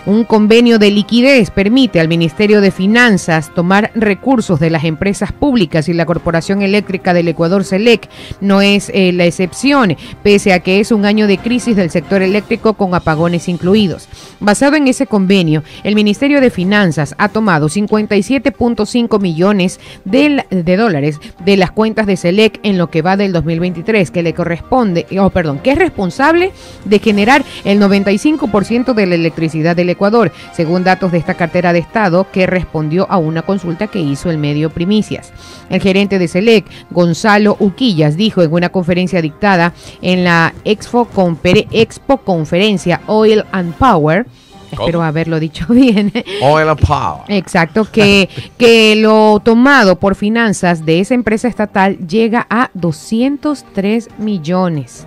[0.07, 5.89] Un convenio de liquidez permite al Ministerio de Finanzas tomar recursos de las empresas públicas
[5.89, 8.09] y la Corporación Eléctrica del Ecuador Selec
[8.41, 12.23] no es eh, la excepción, pese a que es un año de crisis del sector
[12.23, 14.07] eléctrico con apagones incluidos.
[14.39, 20.77] Basado en ese convenio, el Ministerio de Finanzas ha tomado 57.5 millones de, la- de
[20.77, 25.05] dólares de las cuentas de Selec en lo que va del 2023, que le corresponde,
[25.19, 26.53] oh, perdón, que es responsable
[26.85, 31.81] de generar el 95% de la electricidad del Ecuador, según datos de esta cartera de
[31.81, 35.33] Estado que respondió a una consulta que hizo el medio Primicias.
[35.71, 41.67] El gerente de Selec, Gonzalo Uquillas, dijo en una conferencia dictada en la Expo, Confer-
[41.73, 44.27] Expo Conferencia Oil and Power,
[44.71, 47.23] espero haberlo dicho bien, Oil of Power.
[47.29, 48.29] Exacto, que,
[48.59, 55.07] que lo tomado por finanzas de esa empresa estatal llega a 203 millones.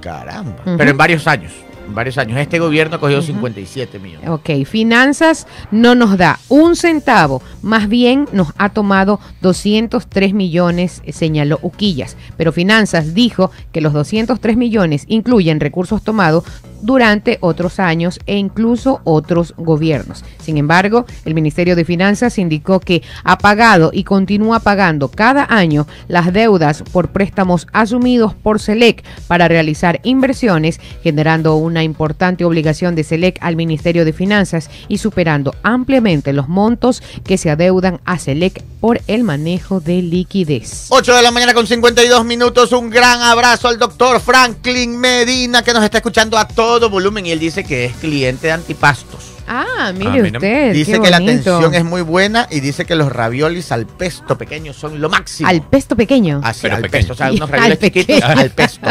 [0.00, 0.56] Caramba.
[0.76, 1.52] Pero en varios años.
[1.88, 2.38] Varios años.
[2.38, 4.28] Este gobierno cogió 57 millones.
[4.28, 11.12] Ok, finanzas no nos da un centavo, más bien nos ha tomado 203 millones, eh,
[11.12, 12.16] señaló Uquillas.
[12.36, 16.44] Pero finanzas dijo que los 203 millones incluyen recursos tomados
[16.82, 20.24] durante otros años e incluso otros gobiernos.
[20.42, 25.86] Sin embargo, el Ministerio de Finanzas indicó que ha pagado y continúa pagando cada año
[26.08, 33.04] las deudas por préstamos asumidos por SELEC para realizar inversiones, generando una importante obligación de
[33.04, 38.62] SELEC al Ministerio de Finanzas y superando ampliamente los montos que se adeudan a SELEC
[38.80, 40.86] por el manejo de liquidez.
[40.88, 42.72] 8 de la mañana con 52 minutos.
[42.72, 47.32] Un gran abrazo al doctor Franklin Medina que nos está escuchando a todo volumen y
[47.32, 49.32] él dice que es cliente de antipastos.
[49.46, 50.38] Ah, mire Ah, mira.
[50.38, 50.72] usted.
[50.72, 54.38] Dice qué que la atención es muy buena y dice que los raviolis al pesto
[54.38, 55.50] pequeño son lo máximo.
[55.50, 56.40] Al pesto pequeño.
[56.42, 56.98] Así, Pero al pequeño.
[57.08, 58.40] pesto, o sea, unos Al ravioles chiquitos pequeño.
[58.40, 58.86] al pesto.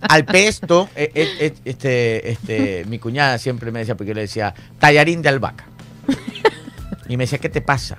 [0.00, 4.22] al pesto, eh, eh, eh, este, este, mi cuñada siempre me decía, porque yo le
[4.22, 5.66] decía, tallarín de albahaca.
[7.08, 7.98] Y me decía, ¿qué te pasa?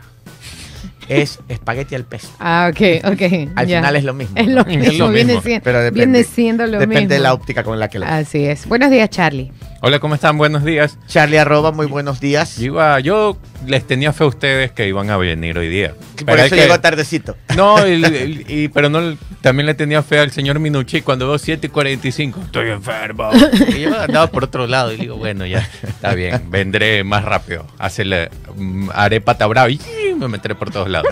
[1.11, 2.29] Es espagueti al pesto.
[2.39, 3.21] Ah, ok, ok.
[3.55, 3.79] Al ya.
[3.79, 4.35] final es lo mismo.
[4.37, 4.53] Es ¿no?
[4.55, 7.13] lo Es mismo, lo viene, mismo, siendo, pero depende- viene siendo lo Depende mismo.
[7.13, 8.65] de la óptica con la que la Así es.
[8.67, 9.51] Buenos días, Charlie.
[9.81, 10.37] Hola, ¿cómo están?
[10.37, 10.97] Buenos días.
[11.07, 12.57] Charlie arroba, muy buenos días.
[12.57, 15.93] Yo, yo les tenía fe a ustedes que iban a venir hoy día.
[16.15, 17.35] Por Pero eso es que- llegó tardecito.
[17.55, 21.37] No, y, y- y- pero no, también le tenía fe al señor Minucci cuando veo
[21.37, 22.39] 7 y 45.
[22.45, 23.29] Estoy enfermo.
[23.75, 27.65] Y yo andaba por otro lado y digo, bueno, ya está bien, vendré más rápido.
[27.77, 29.79] Hacerle, mm, haré pata brava y
[30.17, 31.11] me meteré por todos lados.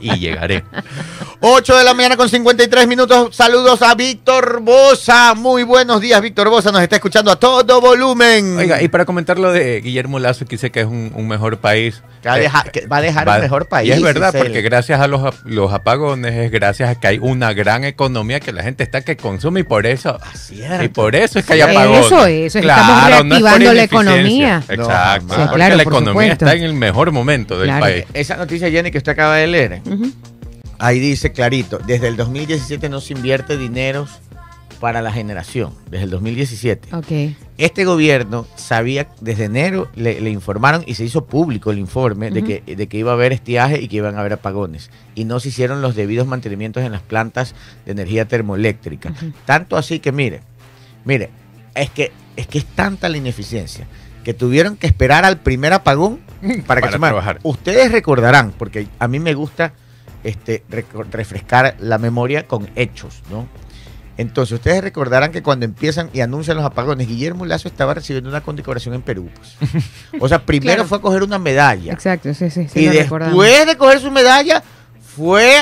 [0.00, 0.64] Y llegaré.
[1.40, 3.34] 8 de la mañana con 53 minutos.
[3.34, 5.34] Saludos a Víctor Bosa.
[5.34, 6.70] Muy buenos días, Víctor Bosa.
[6.70, 8.56] Nos está escuchando a todo volumen.
[8.58, 11.58] Oiga, y para comentar lo de Guillermo Lazo, que dice que es un, un mejor
[11.58, 11.71] país.
[12.22, 13.88] Que va a eh, dejar, que va a dejar Va- un mejor país.
[13.88, 17.52] Y es verdad, porque gracias a los, los apagones, es gracias a que hay una
[17.52, 20.84] gran economía que la gente está que consume y por eso, cierto.
[20.84, 22.06] y por eso es que hay apagones.
[22.06, 24.62] Eso es, estamos reactivando la economía.
[24.68, 25.20] No, Exacto, jamás.
[25.20, 26.44] Sí, porque claro, la por economía supuesto.
[26.46, 27.80] está en el mejor momento del Claro.
[27.86, 28.04] país.
[28.14, 30.12] Esa noticia, Jenny, que usted acaba de leer, Ujú.
[30.78, 34.06] ahí dice clarito, desde el 2017 no se invierte dinero
[34.82, 36.96] para la generación, desde el 2017.
[36.96, 37.36] Ok.
[37.56, 42.42] Este gobierno sabía, desde enero le, le informaron y se hizo público el informe de,
[42.42, 44.90] que, de que iba a haber estiaje y que iban a haber apagones.
[45.14, 47.54] Y no se hicieron los debidos mantenimientos en las plantas
[47.86, 49.14] de energía termoeléctrica.
[49.44, 50.40] Tanto así que, mire,
[51.04, 51.30] mire,
[51.76, 53.86] es que, es que es tanta la ineficiencia
[54.24, 56.18] que tuvieron que esperar al primer apagón
[56.66, 57.38] para que Para trabajar.
[57.44, 59.74] Ustedes recordarán, porque a mí me gusta
[60.24, 60.64] este,
[61.12, 63.46] refrescar la memoria con hechos, ¿no?
[64.18, 68.42] Entonces, ustedes recordarán que cuando empiezan y anuncian los apagones, Guillermo Lazo estaba recibiendo una
[68.42, 69.30] condecoración en Perú.
[69.34, 69.56] pues.
[70.20, 70.88] O sea, primero Claro.
[70.88, 71.92] fue a coger una medalla.
[71.92, 72.80] Exacto, sí, sí, sí.
[72.80, 73.34] y recordamos.
[73.42, 74.62] después de coger su medalla,
[75.16, 75.54] fue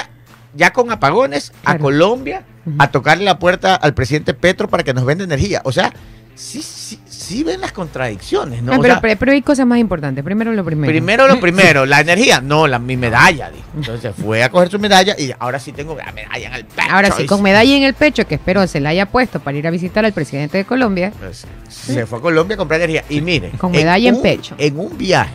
[0.54, 1.78] ya con apagones a.
[1.78, 2.44] Colombia
[2.78, 5.62] a tocarle la puerta al presidente Petro para que nos venda energía.
[5.64, 5.92] O sea,
[6.34, 8.72] sí, sí, sí ven las contradicciones, ¿no?
[8.72, 10.24] Ah, O pero, sea, pero- pero hay cosas más importantes.
[10.24, 10.90] Primero lo primero.
[10.90, 13.64] primero lo primero, la energía, no, la, mi medalla, dijo.
[13.76, 16.88] Entonces fue a coger su medalla y ahora sí tengo la medalla en el pecho.
[16.90, 19.66] Ahora sí, con medalla en el pecho, que espero se la haya puesto para ir
[19.66, 21.12] a visitar al presidente de Colombia.
[21.18, 23.04] Pues, se fue a Colombia a comprar energía.
[23.08, 24.54] Y mire, Con medalla en un- pecho.
[24.58, 25.32] En un viaje.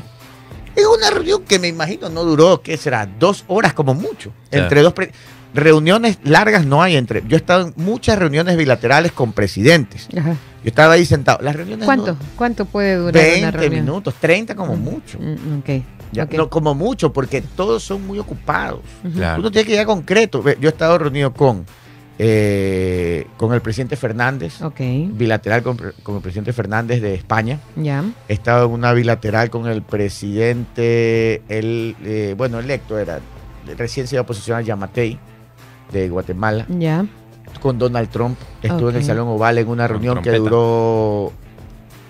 [0.78, 3.06] En una reunión que me imagino no duró, ¿qué será?
[3.06, 4.34] Dos horas como mucho.
[4.50, 4.66] Claro.
[4.66, 4.94] Entre dos.
[5.56, 7.24] Reuniones largas no hay entre.
[7.28, 10.08] Yo he estado en muchas reuniones bilaterales con presidentes.
[10.18, 10.32] Ajá.
[10.32, 11.40] Yo estaba ahí sentado.
[11.42, 11.86] Las reuniones.
[11.86, 12.14] ¿Cuánto?
[12.14, 13.86] no- ¿Cuánto puede durar 20 una reunión?
[13.86, 15.18] minutos, 30 como mucho.
[15.20, 16.34] Mm, ok, Ya, ok.
[16.34, 18.82] No, como mucho, porque todos son muy ocupados.
[19.14, 19.40] Claro.
[19.40, 20.44] Uno tiene que ir a concreto.
[20.60, 21.66] Yo he estado reunido con,
[22.20, 24.80] eh, con el presidente Fernández, Ok,
[25.12, 27.60] bilateral con, con el presidente Fernández de España.
[27.76, 28.04] ya.
[28.28, 33.20] He estado en una bilateral con el presidente, el, eh, bueno, electo era,
[33.78, 35.20] recién se iba a posicionar Yamatei
[35.92, 37.06] de Guatemala, Ya.
[37.62, 38.38] con Donald Trump.
[38.62, 39.04] Estuve en el.
[39.04, 41.32] Salón Oval en una reunión que duró,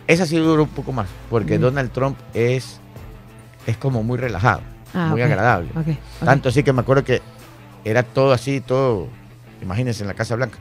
[0.07, 1.61] esa sí duró un poco más, porque Mm.
[1.61, 2.79] Donald Trump es,
[3.67, 4.61] es como muy relajado,
[4.93, 5.69] Ah, muy agradable.
[6.23, 7.21] Tanto así que me acuerdo que
[7.83, 9.07] era todo así, todo,
[9.61, 10.57] imagínense, en la Casa Blanca.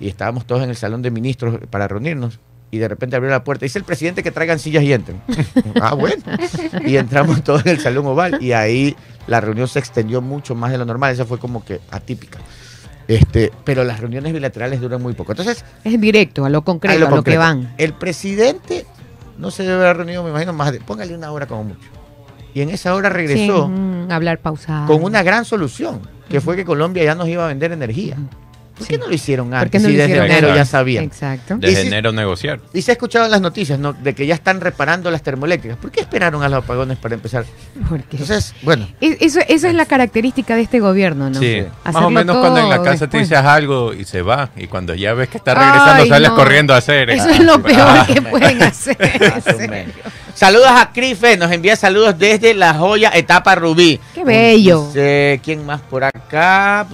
[0.00, 2.38] Y estábamos todos en el salón de ministros para reunirnos.
[2.70, 3.64] Y de repente abrió la puerta.
[3.64, 5.22] Dice el presidente que traigan sillas y entren.
[5.80, 6.22] ah, bueno.
[6.84, 8.42] Y entramos todos en el salón oval.
[8.42, 8.94] Y ahí
[9.26, 11.12] la reunión se extendió mucho más de lo normal.
[11.12, 12.38] Esa fue como que atípica.
[13.08, 15.32] Este, pero las reuniones bilaterales duran muy poco.
[15.32, 17.74] Entonces, Es directo, a lo concreto, a a lo lo, que van.
[17.78, 18.84] El presidente
[19.38, 20.80] no se debe haber reunido, me imagino, más de.
[20.80, 21.88] Póngale una hora como mucho.
[22.52, 24.86] Y en esa hora regresó Sí, hablar pausado.
[24.86, 28.16] con una gran solución, que fue que Colombia ya nos iba a vender energía.
[28.78, 29.00] ¿Por qué Sí.
[29.00, 29.82] no lo hicieron ¿Por antes?
[29.82, 31.04] no si desde enero ya sabían.
[31.04, 31.56] Exacto.
[31.58, 32.60] Desde si- enero negociar.
[32.72, 33.92] Y se ha escuchado en las noticias, ¿no?
[33.92, 35.76] De que ya están reparando las termoeléctricas.
[35.78, 37.44] ¿Por qué esperaron a los apagones para empezar?
[37.88, 41.38] Porque Entonces, bueno, Es- eso, esa es la característica de este gobierno, ¿no?
[41.40, 43.28] Sí, más o menos cuando en la casa te después.
[43.28, 46.36] dices algo y se va, y cuando ya ves que está regresando Ay, sales no.
[46.36, 47.10] corriendo a hacer.
[47.10, 48.96] Eso es lo peor Ah, que pueden hacer.
[49.20, 49.94] más o menos.
[50.38, 53.98] Saludos a Crife, nos envía saludos desde La Joya, etapa Rubí.
[54.14, 54.86] Qué bello.
[54.86, 56.86] Dice, ¿Quién más por acá?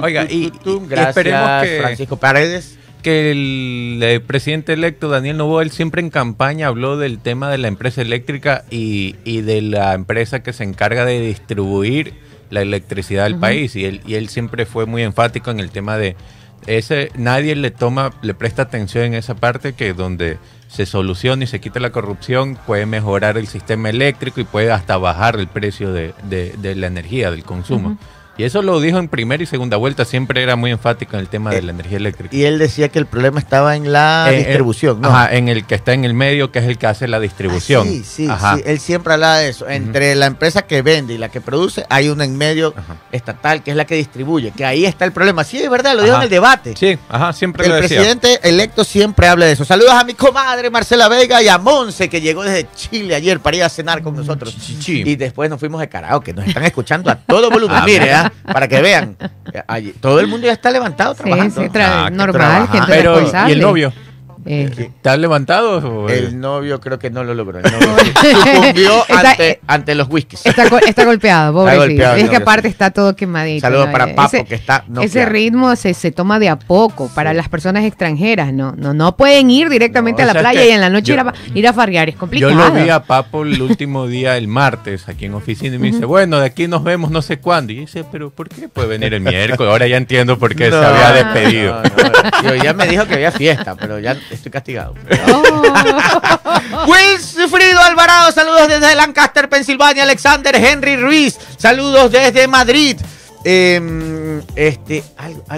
[0.00, 2.78] Oiga, y- y- y Gracias, esperemos que- Francisco Paredes.
[3.02, 7.68] que el, presidente electo Daniel Novoa, él siempre en campaña habló del tema de la
[7.68, 12.14] empresa eléctrica y, y de la empresa que se encarga de distribuir
[12.48, 15.98] la electricidad del país y él, y él siempre fue muy enfático en el tema
[15.98, 16.16] de
[16.66, 21.46] ese nadie le toma le presta atención en esa parte que donde se soluciona y
[21.46, 25.92] se quita la corrupción puede mejorar el sistema eléctrico y puede hasta bajar el precio
[25.92, 27.98] de, de- la energía del consumo.
[28.42, 31.28] Y eso lo dijo en primera y segunda vuelta siempre era muy enfático en el
[31.28, 34.38] tema de la energía eléctrica Y él decía que el problema estaba en la eh,
[34.38, 35.08] distribución, eh, ¿no?
[35.10, 37.86] Ajá, en el que está en el medio, que es el que hace la distribución.
[37.86, 38.56] Ah, sí, sí, Ajá.
[38.56, 38.62] sí.
[38.66, 39.68] Él siempre hablaba de eso.
[39.68, 42.96] Entre la empresa que vende y la que produce, hay una en medio Ajá.
[43.12, 44.50] estatal que es la que distribuye.
[44.50, 45.44] Que ahí está el problema.
[45.44, 46.74] Sí, es verdad, lo dijo en el debate.
[46.76, 47.98] Sí, ajá, siempre El lo decía.
[47.98, 49.64] presidente electo siempre habla de eso.
[49.64, 53.56] Saludos a mi comadre Marcela Vega y a Monse, que llegó desde Chile ayer para
[53.56, 54.56] ir a cenar con nosotros.
[54.58, 55.02] Chi, chi.
[55.06, 56.32] Y después nos fuimos de karaoke.
[56.32, 57.62] Nos están escuchando a todo volumen.
[57.82, 58.31] Ah, Mire, mira.
[58.44, 59.16] Para que vean.
[59.66, 61.60] Allí- todo el mundo ya está levantado Sí, trabajando.
[61.62, 63.92] sí, tra- Ah, que normal, gente Pero, ¿y el novio?
[64.44, 65.78] Eh, ¿Está levantado?
[65.78, 67.58] o- El novio creo que no lo logró.
[67.60, 70.44] El novio Está- ante, eh, ante los whiskies.
[70.44, 71.84] está, está golpeado, pobrecito.
[71.86, 73.60] golpeado, es no, que aparte está todo quemadito.
[73.60, 73.92] Saludos ¿no?
[73.92, 75.30] para Ese- Papo, que está Ese noqueado.
[75.30, 78.74] ritmo se, se toma de a poco para las personas extranjeras, ¿no?
[78.76, 81.20] No, no pueden ir directamente No, a la playa y en la noche yo- ir,
[81.20, 82.54] a, ir a farrear, es Yo complicado.
[82.54, 86.04] lo vi a Papo el último día, el martes, aquí en oficina, y me dice,
[86.04, 87.72] bueno, de aquí nos vemos no sé cuándo.
[87.72, 89.70] Y dice, pero ¿por qué puede venir el miércoles?
[89.70, 91.82] Ahora ya entiendo por qué No, se había despedido.
[91.82, 92.48] no, no.
[92.56, 94.94] Yo ya me dijo que había fiesta, pero ya estoy castigado.
[95.32, 96.86] Oh.
[96.86, 100.02] Wilfrido Alvarado, saludos desde Lancaster, Pensilvania.
[100.04, 102.96] Alexander Henry Ruiz, saludos desde Madrid.
[103.44, 105.02] Eh, este,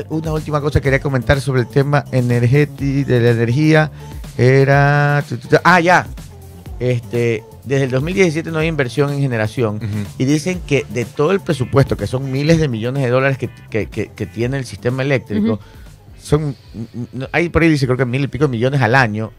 [0.09, 3.91] una última cosa que quería comentar sobre el tema energético de la energía
[4.39, 5.23] era.
[5.63, 6.07] Ah, ya.
[6.81, 9.81] Este, desde el 2017 no hay inversión en generación.
[10.19, 13.49] Y dicen que de todo el presupuesto, que son miles de millones de dólares que,
[13.71, 15.61] que- que- que tiene el sistema eléctrico.
[16.25, 16.57] Son,
[17.13, 19.31] no, hay por ahí dice creo que mil y pico millones al año,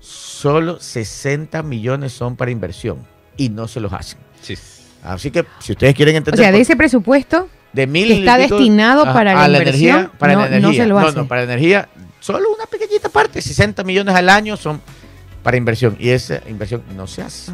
[0.00, 2.98] solo 60 millones son para inversión
[3.36, 4.18] y no se los hacen.
[4.42, 4.54] Sí.
[5.02, 6.40] Así que si ustedes quieren O entender...
[6.40, 10.10] sea, de ese presupuesto, de mil que está pico- destinado ajá, para la a inversión,
[10.18, 10.82] para no- la no energía.
[10.84, 11.16] se lo No, hace.
[11.18, 11.88] no, para la energía,
[12.20, 14.80] solo una pequeñita parte, 60 millones al año son
[15.42, 17.50] para inversión y esa inversión no se hace.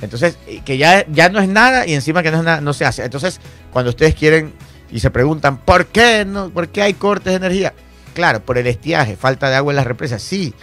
[0.00, 2.86] Entonces, que ya, ya no es nada y encima que no es nada, no se
[2.86, 3.04] hace.
[3.04, 4.52] Entonces, cuando ustedes quieren
[4.94, 7.74] y se preguntan, ¿por qué, no, ¿por qué hay cortes de energía?
[8.14, 10.54] Claro, por el estiaje, falta de agua en las represas, sí.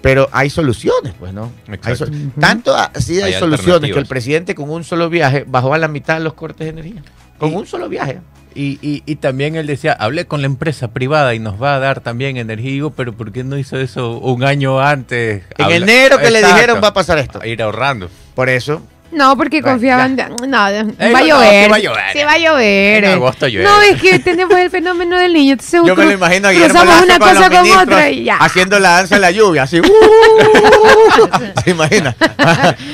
[0.00, 1.52] Pero hay soluciones, pues, ¿no?
[1.82, 1.94] Hay.
[2.40, 5.88] Tanto así hay, Hay soluciones que el presidente con un solo viaje bajó a la
[5.88, 7.02] mitad los cortes de energía.
[7.38, 8.20] con Y- un solo viaje.
[8.54, 11.78] Y, y, y también él decía, hablé con la empresa privada y nos va a
[11.78, 12.70] dar también energía.
[12.70, 15.42] Digo, pero ¿por qué no hizo eso un año antes?
[15.58, 17.40] En Habla- enero que le dijeron va a pasar esto.
[17.42, 18.08] A ir ahorrando.
[18.34, 20.16] Por eso, No, porque Bueno, confiaban.
[20.16, 21.62] de- no, Eh, va a no, llover.
[21.64, 22.12] que va a llover.
[22.12, 23.04] Sí, va a llover.
[23.04, 23.64] En agosto llueve.
[23.66, 25.52] No, es que tenemos el fenómeno del niño.
[25.52, 28.36] Entonces yo me lo imagino a Guillermo una cosa con otra y ya.
[28.36, 29.80] haciendo la danza de la lluvia, así.
[29.80, 29.84] ¡uh!
[31.64, 32.14] ¿Se imagina?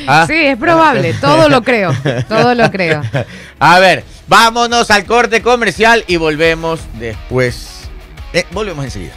[0.07, 0.25] Ah.
[0.29, 1.15] Sí, es probable.
[1.15, 1.95] Todo lo creo.
[2.29, 3.03] Todo lo creo.
[3.59, 7.89] A ver, vámonos al corte comercial y volvemos después.
[8.33, 9.15] Eh, volvemos enseguida.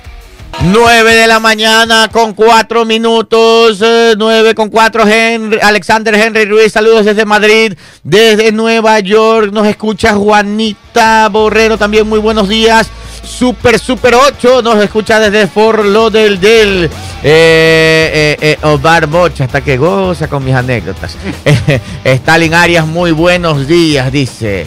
[0.64, 3.80] 9 de la mañana con 4 minutos,
[4.18, 10.16] 9 con 4 Henry, Alexander Henry Ruiz, saludos desde Madrid, desde Nueva York, nos escucha
[10.16, 12.90] Juanita Borrero, también muy buenos días,
[13.24, 16.90] Super Super 8, nos escucha desde Fort Lauderdale, eh,
[17.24, 21.16] eh, eh, Omar Bocha, hasta que goza con mis anécdotas,
[22.04, 24.66] Stalin Arias, muy buenos días, dice,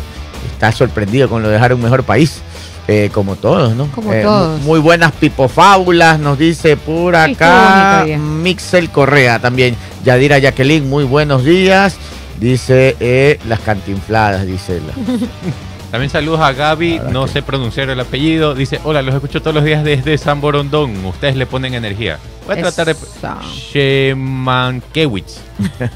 [0.52, 2.42] está sorprendido con lo de dejar un mejor país.
[2.92, 3.86] Eh, como todos, ¿no?
[3.92, 4.58] Como Eh, todos.
[4.60, 8.04] mu- Muy buenas pipofábulas, nos dice por acá.
[8.18, 9.76] Mixel Correa también.
[10.04, 11.96] Yadira Jacqueline, muy buenos días.
[12.40, 14.92] Dice eh, las cantinfladas, dice la.
[15.92, 18.54] También saludos a Gaby, no sé pronunciar el apellido.
[18.54, 21.04] Dice, hola, los escucho todos los días desde San Borondón.
[21.04, 22.18] Ustedes le ponen energía.
[22.46, 22.92] Voy a tratar de...
[22.92, 23.38] Eso.
[23.72, 25.38] Shemankewicz.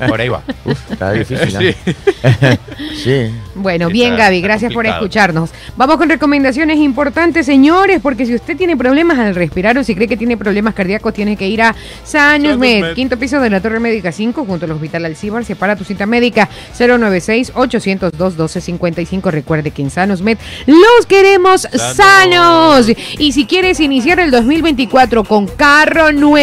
[0.09, 0.42] Por ahí va.
[0.64, 1.50] Uf, está difícil.
[1.50, 1.74] Sí.
[2.22, 2.59] ¿eh?
[3.02, 3.30] sí.
[3.54, 5.50] Bueno, Está- bien Gaby, está gracias por escucharnos.
[5.76, 10.07] Vamos con recomendaciones importantes, señores, porque si usted tiene problemas al respirar o si cree
[10.09, 11.74] que tiene problemas cardíacos, tiene que ir a
[12.12, 12.94] Med, Med.
[12.94, 15.44] quinto piso de la Torre Médica 5, junto al Hospital Alcibar.
[15.44, 19.30] Separa tu cita médica 096-802-1255.
[19.30, 21.96] Recuerde que en Sanus Med los queremos Sanos.
[21.96, 22.87] sanos.
[23.18, 26.34] Y si quieres iniciar el 2024 con carro nuevo,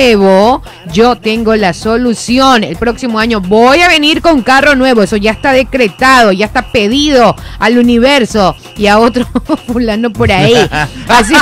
[0.94, 2.64] yo tengo la solución.
[2.64, 5.04] El próximo año voy a venir con carro nuevo.
[5.04, 9.28] Eso ya está decretado, ya está pedido al universo y a otro
[9.68, 10.56] fulano por ahí.
[11.08, 11.34] Así,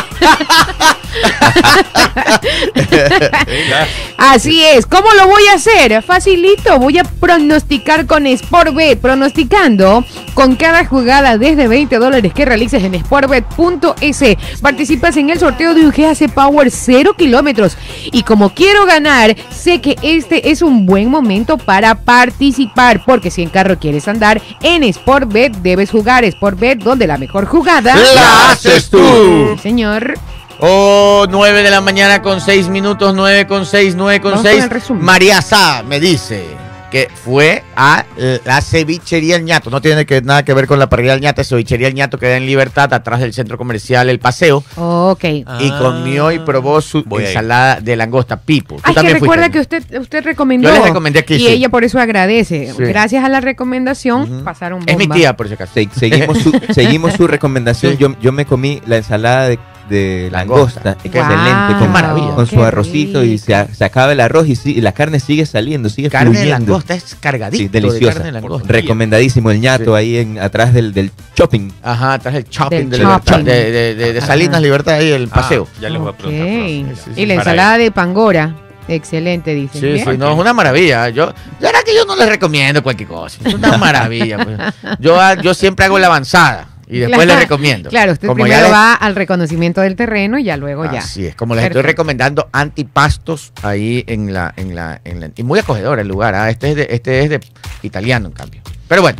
[4.17, 4.85] así es.
[4.85, 6.01] ¿Cómo lo voy a hacer?
[6.03, 6.79] Facilito.
[6.79, 8.99] Voy a pronosticar con Sportbet.
[8.99, 14.23] Pronosticando con cada jugada desde 20 dólares que realices en sportbet.es.
[14.61, 17.77] Participas en el sorteo de un GAC Power 0 kilómetros.
[18.11, 23.03] Y como quiero ganar, sé que este es un buen momento para participar.
[23.05, 26.29] Porque si en carro quieres andar, en Sportbet debes jugar.
[26.29, 28.99] Sportbet, donde la mejor jugada La haces tú.
[29.55, 30.15] Sí, señor.
[30.61, 34.51] Oh, 9 de la mañana con 6 minutos, 9 con 6, 9 con Vamos con
[34.51, 34.63] 6.
[34.65, 35.03] el resumen.
[35.03, 36.43] María Sá me dice
[36.91, 38.03] que fue a
[38.43, 39.69] la cevichería El Ñato.
[39.69, 41.43] No tiene que, nada que ver con la parrilla El Ñato.
[41.43, 44.63] Cevichería El Ñato queda en Libertad, atrás del centro comercial El Paseo.
[44.75, 45.23] Ok.
[45.23, 45.77] y Ah.
[45.79, 48.77] comió y probó su ensalada de langosta Pipo.
[48.83, 50.67] Ay, que recuerda fuiste, que usted, usted recomendó.
[50.67, 51.47] Yo le recomendé aquí, Y sí.
[51.47, 52.73] ella por eso agradece.
[52.75, 52.83] Sí.
[52.83, 55.15] Gracias a la recomendación, pasaron Es mi bomba.
[55.15, 55.71] tía, por si acaso.
[55.75, 57.93] Se- seguimos, su, seguimos su recomendación.
[57.93, 57.97] Sí.
[57.99, 59.59] Yo, yo me comí la ensalada de,
[59.89, 60.91] de Langosta.
[61.03, 61.33] Excelente.
[61.71, 62.35] Wow, con, maravilla.
[62.35, 65.45] con qué su arrocito y se, se acaba el arroz y, y la carne sigue
[65.45, 66.65] saliendo, sigue Carne de fluyendo.
[66.73, 68.13] langosta es Sí, de deliciosa.
[68.13, 68.67] carne de langosta.
[68.71, 69.99] Recomendadísimo el ñato Sí.
[69.99, 71.69] ahí en, atrás del, del shopping.
[71.83, 73.43] Ajá, atrás el shopping Del shopping.
[73.43, 74.27] de, de- de- de Ajá.
[74.27, 75.67] Salinas Libertad ahí el Ah, paseo.
[75.81, 76.45] ya les voy a preguntar.
[76.47, 76.95] pronto.
[77.05, 78.55] Sí, sí, Y la ensalada de pangora.
[78.87, 79.79] Excelente, dice.
[79.79, 81.09] Sí, sí, no, es una maravilla.
[81.09, 83.37] Yo, la verdad que yo no les recomiendo cualquier cosa.
[83.45, 84.39] Es una maravilla.
[84.43, 84.57] pues.
[84.99, 87.89] Yo, ah, yo siempre hago la avanzada y después Claro, les recomiendo.
[87.89, 90.99] Claro, usted Como primero ya les- va al reconocimiento del terreno y ya luego ya.
[90.99, 95.43] Así es, como les estoy recomendando antipastos ahí en la, en la, en la- y
[95.43, 96.33] muy acogedor el lugar.
[96.35, 97.39] ah, Este es de, este es de
[97.83, 98.61] italiano en cambio.
[98.87, 99.19] Pero bueno,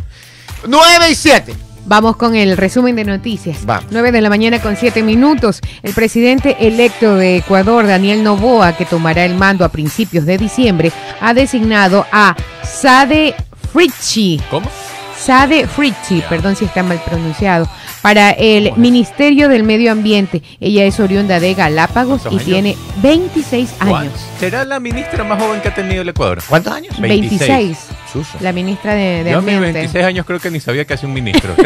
[0.68, 1.54] 9 y 7.
[1.86, 3.64] Vamos con el resumen de noticias.
[3.64, 3.86] Vamos.
[3.90, 5.60] 9 de la mañana con 7 minutos.
[5.82, 10.92] El presidente electo de Ecuador, Daniel Noboa, que tomará el mando a principios de diciembre,
[11.20, 13.34] ha designado a Sade
[13.72, 14.40] Fritchi.
[14.50, 14.68] ¿Cómo?
[15.24, 17.68] Sade Fritchi, perdón si está mal pronunciado,
[18.00, 20.42] para el Ministerio del Medio Ambiente.
[20.60, 23.94] Ella es oriunda de Galápagos y tiene 26 ¿Cuál?
[24.06, 24.14] años.
[24.38, 26.42] ¿Será la ministra más joven que ha tenido el Ecuador?
[26.48, 26.98] ¿Cuántos años?
[26.98, 27.40] 26.
[27.50, 27.78] 26.
[28.10, 28.38] Suso.
[28.40, 29.78] La ministra de, de Yo a mis Ambiente.
[29.80, 31.54] 26 años creo que ni sabía que hacía un ministro.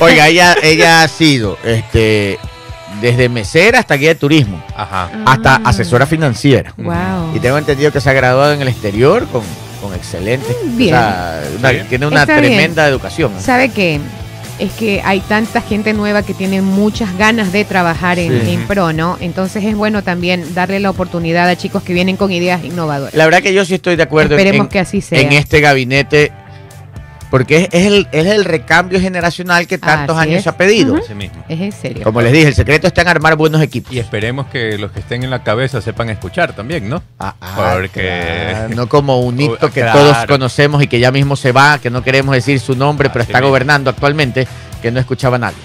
[0.00, 2.38] Oiga, ella, ella ha sido este,
[3.00, 5.10] desde mesera hasta guía de turismo, Ajá.
[5.26, 5.60] hasta Ah.
[5.66, 6.72] asesora financiera.
[6.76, 7.36] Wow.
[7.36, 9.42] Y tengo entendido que se ha graduado en el exterior con,
[9.82, 10.46] con excelente.
[10.76, 10.94] Bien.
[10.94, 11.76] O sea, una- Sí.
[11.90, 12.52] tiene una Está bien.
[12.54, 13.32] tremenda educación.
[13.40, 14.00] ¿Sabe qué?
[14.58, 18.52] Es que hay tanta gente nueva que tiene muchas ganas de trabajar en, Sí.
[18.52, 19.16] en pro, ¿no?
[19.20, 23.14] Entonces es bueno también darle la oportunidad a chicos que vienen con ideas innovadoras.
[23.14, 25.18] La verdad que yo sí estoy de acuerdo Esperemos en, que así sea.
[25.20, 26.32] en este gabinete.
[27.32, 30.42] Porque es, es el, es el recambio generacional que tantos Así años es.
[30.44, 30.94] se ha pedido.
[31.14, 31.44] Mismo.
[31.48, 32.04] Es en serio.
[32.04, 33.90] Como les dije, el secreto está en armar buenos equipos.
[33.90, 37.02] Y esperemos que los que estén en la cabeza sepan escuchar también, ¿no?
[37.18, 39.98] Ah, ah, Porque- claro, no como un hito Oh, que claro.
[39.98, 43.22] todos conocemos y que ya mismo se va, que no queremos decir su nombre, pero
[43.22, 43.48] Así está mismo.
[43.48, 44.46] gobernando actualmente,
[44.82, 45.56] que no escuchaba a nadie.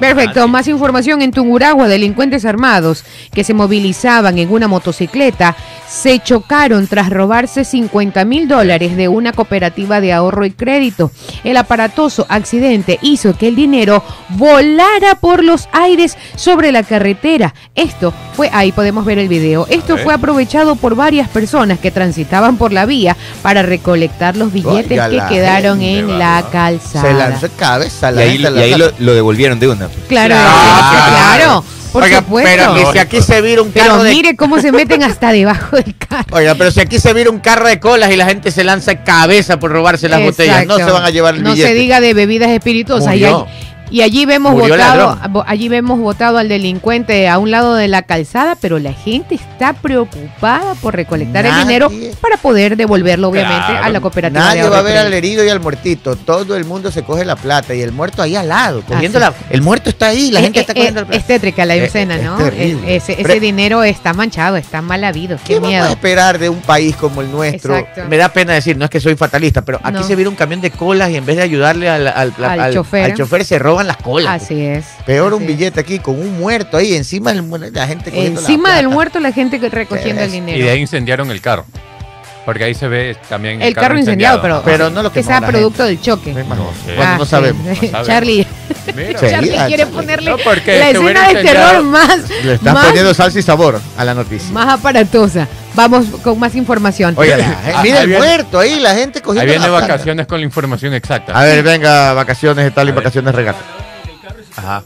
[0.00, 5.56] Perfecto, más información en Tungurahua, delincuentes armados que se movilizaban en una motocicleta
[5.88, 11.10] se chocaron tras robarse 50 mil dólares de una cooperativa de ahorro y crédito.
[11.44, 17.54] El aparatoso accidente hizo que el dinero volara por los aires sobre la carretera.
[17.74, 22.58] Esto fue, ahí podemos ver el video, esto fue aprovechado por varias personas que transitaban
[22.58, 27.08] por la vía para recolectar los billetes Oiga, que quedaron gente, en va, la calzada.
[27.08, 29.87] Se lanzó cabeza Y la ahí, gente a la y ahí lo devolvieron de una.
[29.88, 30.06] Pues.
[30.08, 31.08] Claro, Claro.
[31.36, 32.50] claro, por Oiga, supuesto.
[32.50, 35.32] pero Pero, que si aquí se vira un carro de mire cómo se meten hasta
[35.32, 36.24] debajo del carro.
[36.32, 39.02] Oiga, pero si aquí se vira un carro de colas y la gente se lanza
[39.04, 41.68] cabeza por robarse las botellas, no se van a llevar el No billete.
[41.68, 43.14] se diga de bebidas espirituosas.
[43.14, 43.46] Y, Murió.
[43.46, 47.88] allí- y allí vemos Murió votado, allí vemos votado al delincuente a un lado de
[47.88, 53.66] la calzada, pero la gente está preocupada por recolectar el dinero para poder devolverlo, obviamente,
[53.68, 53.84] Claro.
[53.84, 54.40] a la cooperativa.
[54.44, 56.16] Nadie de va a ver al herido y al muertito.
[56.16, 59.32] Todo el mundo se coge la plata y el muerto ahí al lado, cogiendo la.
[59.50, 61.20] El muerto está ahí, la Eh, gente eh, está cogiendo eh, la plata.
[61.20, 62.38] Es tétrica la Eh, escena, es ¿no?
[62.46, 65.36] Eh, ese ese Pero- dinero está manchado, está mal habido.
[65.38, 65.84] Qué, ¿Qué vamos miedo.
[65.84, 67.76] a esperar de un país como el nuestro?
[67.76, 68.02] Exacto.
[68.08, 70.02] Me da pena decir, no es que soy fatalista, pero aquí No.
[70.02, 72.74] se vira un camión de colas y en vez de ayudarle al, al- Al al-
[72.74, 73.04] chofer.
[73.04, 74.42] al chofer se roban las colas.
[74.42, 74.84] Así es.
[75.06, 75.48] Peor un es.
[75.48, 79.20] billete aquí con un muerto ahí encima del la gente cogiendo la Encima del muerto
[79.20, 80.58] la gente recogiendo el dinero.
[80.58, 81.64] Y de ahí incendiaron el carro.
[82.44, 85.84] Porque ahí se ve también el carro incendiado, pero, Pero no lo que sea producto
[85.84, 86.32] del choque.
[86.32, 86.94] No, No sé.
[86.96, 87.30] Bueno, Ah, no sí.
[87.30, 87.62] sabemos.
[87.66, 88.06] no sabemos.
[88.06, 88.46] Charlie,
[88.96, 89.20] Mira.
[89.20, 89.94] Charlie ah, quiere Charlie.
[89.96, 93.78] ponerle No, porque la escena de terror más, Le están más, poniendo salsa y sabor
[93.98, 94.50] a la noticia.
[94.50, 95.46] más aparatosa.
[95.78, 97.14] Vamos con más información.
[97.16, 100.44] Oiga, mira ahí el viene- muerto ahí, la gente cogiendo Ahí viene vacaciones con la
[100.44, 101.32] información exacta.
[101.38, 103.04] A ver, venga, vacaciones tal y A ver.
[103.04, 103.60] vacaciones regata.
[104.56, 104.82] Ajá.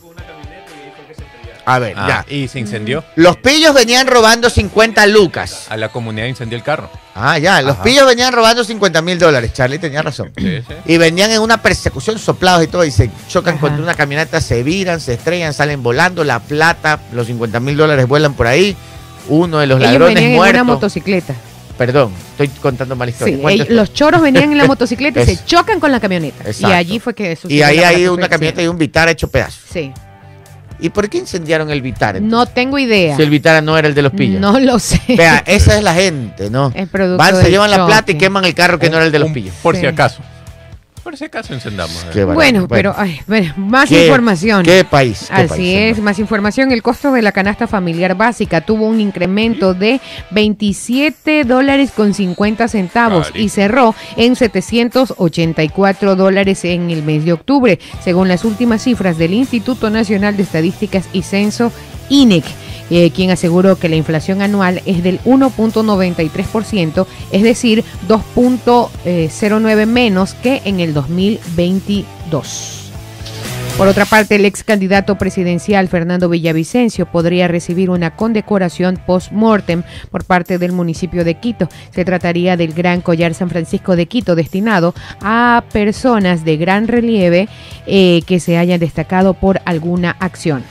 [1.65, 2.35] A ver, Ah, ya.
[2.37, 3.03] y se incendió.
[3.17, 5.67] Los pillos venían robando 50 lucas.
[5.71, 6.91] A la comunidad incendió el carro.
[7.15, 7.63] Ah, ya.
[7.63, 7.85] Los Ajá.
[7.85, 9.55] pillos venían robando 50 mil dólares.
[9.55, 10.31] Charlie tenía razón.
[10.37, 10.75] Sí, sí.
[10.85, 12.85] Y venían en una persecución soplados y todo.
[12.85, 13.61] Y se chocan Ajá.
[13.63, 16.23] contra una camioneta, se viran, se estrellan, salen volando.
[16.25, 18.77] La plata, los 50 mil dólares vuelan por ahí.
[19.29, 21.35] Uno de los Ellos ladrones venían en una motocicleta.
[21.79, 23.37] Perdón, estoy contando mal historia.
[23.37, 26.45] Sí, ellos- los choros venían en la motocicleta y se chocan con la camioneta.
[26.45, 26.69] Exacto.
[26.69, 29.63] Y allí fue que sucedió Y ahí hay una camioneta y un Vitara hecho pedazos.
[29.73, 29.93] Sí.
[30.81, 32.19] ¿Y por qué incendiaron el Vitara?
[32.19, 32.31] entonces?
[32.33, 33.17] No tengo idea.
[33.17, 34.41] Si el Vitara no era el de los pillos.
[34.41, 35.01] No lo sé.
[35.17, 36.73] Vea, esa es la gente, ¿no?
[36.75, 39.13] Es producto Van, se llevan la plata y queman el carro que no era el
[39.13, 39.55] de los pillos.
[39.63, 39.83] Por Sí.
[39.83, 40.23] si acaso.
[41.03, 42.05] Por si acaso encendamos.
[42.05, 42.11] eh.
[42.13, 42.35] Qué barato.
[42.35, 44.63] Bueno, pero ay, bueno, más ¿Qué- información.
[44.65, 45.27] ¿Qué país?
[45.29, 46.71] ¿Qué Así país, es, más información.
[46.71, 50.01] El costo de la canasta familiar básica tuvo un incremento de
[50.31, 57.79] 27 dólares con 50 centavos y cerró en 784 dólares en el mes de octubre,
[58.03, 61.73] según las últimas cifras del Instituto Nacional de Estadísticas y Censo,
[62.09, 62.45] INEC.
[62.93, 70.61] Eh, quien aseguró que la inflación anual es del 1.93%, es decir, 2.09 menos que
[70.67, 72.83] en el 2022.
[73.79, 80.25] Por otra parte, el ex candidato presidencial Fernando Villavicencio podría recibir una condecoración post-mortem por
[80.25, 81.71] parte del municipio de Quito.
[81.95, 87.49] Se trataría del Gran Collar San Francisco de Quito, destinado a personas de gran relieve
[87.87, 90.63] eh, que se hayan destacado por alguna acción.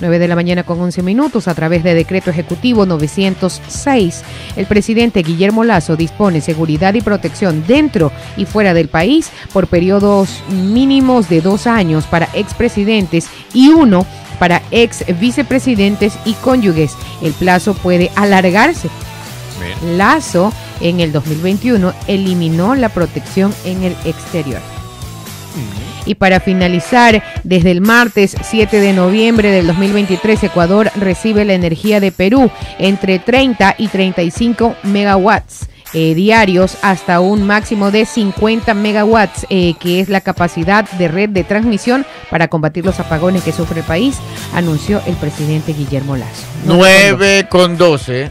[0.00, 4.22] 9 de la mañana con 11 minutos a través de decreto ejecutivo 906.
[4.56, 10.42] El presidente Guillermo Lazo dispone seguridad y protección dentro y fuera del país por periodos
[10.48, 14.06] mínimos de dos años para expresidentes y uno
[14.38, 16.96] para ex vicepresidentes y cónyuges.
[17.22, 18.88] El plazo puede alargarse.
[19.60, 19.98] Bien.
[19.98, 24.60] Lazo en el 2021 eliminó la protección en el exterior.
[26.06, 32.00] Y para finalizar, desde el martes 7 de noviembre del 2023, Ecuador recibe la energía
[32.00, 35.68] de Perú entre 30 y 35 megawatts.
[35.92, 41.30] eh, diarios hasta un máximo de 50 megawatts, eh, que es la capacidad de red
[41.30, 44.16] de transmisión para combatir los apagones que sufre el país,
[44.54, 46.46] anunció el presidente Guillermo Lazo.
[46.64, 48.30] 9 con 12.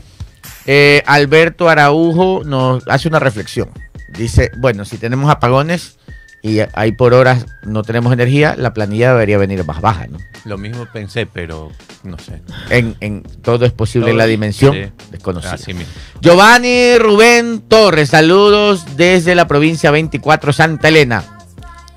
[0.65, 3.69] Eh, Alberto Araujo nos hace una reflexión.
[4.07, 5.98] Dice, bueno, si tenemos apagones
[6.41, 10.17] y ahí por horas no tenemos energía, la planilla debería venir más baja, ¿no?
[10.45, 11.71] Lo mismo pensé, pero
[12.03, 12.41] no sé.
[12.69, 14.91] En, en- todo es posible en la dimensión sí.
[15.11, 15.53] desconocida.
[15.53, 15.91] Así mismo.
[16.21, 21.23] Giovanni Rubén Torres, saludos desde la provincia 24 Santa Elena.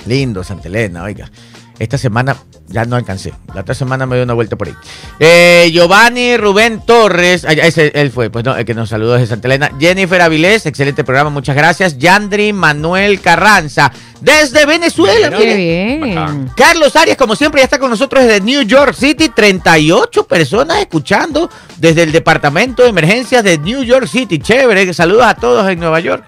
[0.07, 1.31] Lindo Santa Elena, oiga.
[1.79, 2.37] Esta semana
[2.69, 3.33] ya no alcancé.
[3.55, 4.75] La otra semana me doy una vuelta por ahí.
[5.19, 9.27] Eh, Giovanni Rubén Torres, ya, ese él fue, pues no, el que nos saludó desde
[9.27, 9.71] Santa Elena.
[9.79, 11.99] Jennifer Avilés, excelente programa, muchas gracias.
[11.99, 15.31] Yandri Manuel Carranza, desde Venezuela.
[15.31, 15.45] Mire.
[15.45, 16.51] Qué bien.
[16.57, 19.29] Carlos Arias, como siempre, ya está con nosotros desde New York City.
[19.29, 24.39] 38 personas escuchando desde el departamento de emergencias de New York City.
[24.39, 24.93] Chévere.
[24.95, 26.25] Saludos a todos en Nueva York.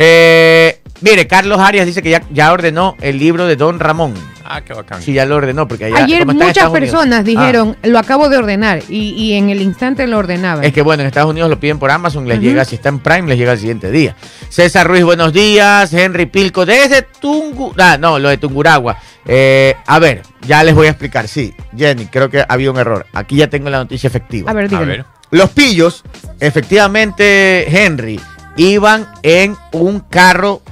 [0.00, 4.14] Eh, mire, Carlos Arias dice que ya, ya ordenó el libro de Don Ramón.
[4.50, 5.02] Ah, qué bacán.
[5.02, 5.68] Sí, ya lo ordenó.
[5.68, 9.60] porque allá, Ayer muchas personas Ah, dijeron, lo acabo de ordenar, y, y en el
[9.60, 10.64] instante lo ordenaban.
[10.64, 12.98] es que bueno, en Estados Unidos lo piden por Amazon, les llega, si está en
[13.00, 14.16] Prime, les llega el siguiente día.
[14.48, 15.92] César Ruiz, buenos días.
[15.92, 17.74] Henry Pilco, desde Tungu...
[17.76, 18.96] Ah, no, lo de Tunguragua.
[19.26, 21.28] Eh, a ver, ya les voy a explicar.
[21.28, 23.04] Sí, Jenny, creo que había un error.
[23.12, 24.50] Aquí ya tengo la noticia efectiva.
[24.50, 25.04] A ver, A ver.
[25.30, 26.04] Los pillos,
[26.40, 28.18] efectivamente, Henry,
[28.56, 30.62] iban en un carro,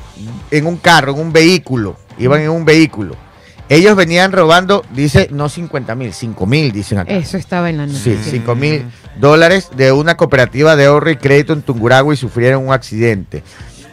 [0.51, 1.97] en un carro, en un vehículo.
[2.19, 3.15] Iban en un vehículo.
[3.69, 7.13] Ellos venían robando, dice, no 50 mil, 5 mil, dicen acá.
[7.15, 8.31] Eso estaba en la Sí, noticia.
[8.33, 8.85] 5 mil
[9.19, 13.43] dólares de una cooperativa de ahorro y crédito en Tunguragua y sufrieron un accidente.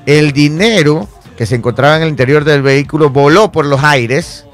[0.05, 4.45] El dinero que se encontraba en el interior del vehículo voló por los aires.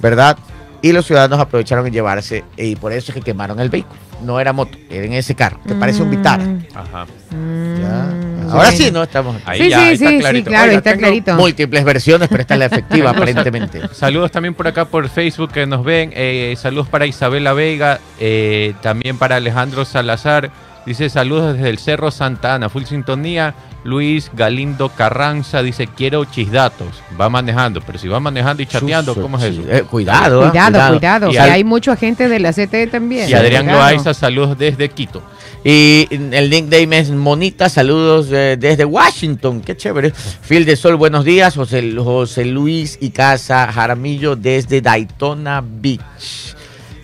[0.00, 0.38] ¿verdad?
[0.84, 3.98] Y los ciudadanos aprovecharon en llevarse y por eso es que quemaron el vehículo.
[4.22, 6.44] No era moto, era en ese carro, que parece un Vitara.
[6.44, 7.06] Mm, Ajá.
[7.30, 8.52] mm, Ya.
[8.52, 9.02] Ahora sí, ¿no?
[9.02, 10.50] Estamos Ahí Sí, ya, sí, ahí está sí, sí, clarito.
[10.50, 11.34] claro, Oiga, está tengo clarito.
[11.36, 13.88] múltiples versiones, pero esta es la efectiva aparentemente.
[13.94, 16.12] Saludos también por acá por Facebook que nos ven.
[16.14, 20.50] eh, saludos para Isabela Vega, eh, también para Alejandro Salazar.
[20.84, 23.54] Dice saludos desde el Cerro Santa Ana, full sintonía.
[23.84, 26.88] Luis Galindo Carranza dice quiero chisdatos.
[27.20, 29.62] Va manejando, pero si va manejando y chateando, ¿cómo es eso?
[29.68, 30.50] Eh, cuidado, ¿ah?
[30.50, 33.28] Cuidado, cuidado, Y que al- hay mucho agente de la CTE también.
[33.28, 33.82] Y Adrián Cuidado.
[33.90, 35.22] Loaiza, saludos desde Quito.
[35.62, 40.12] Y el nickname es Monita, saludos eh, desde Washington, qué chévere.
[40.46, 41.54] Phil de Sol, buenos días.
[41.54, 46.54] José, José Luis y Casa Jaramillo desde Daytona Beach.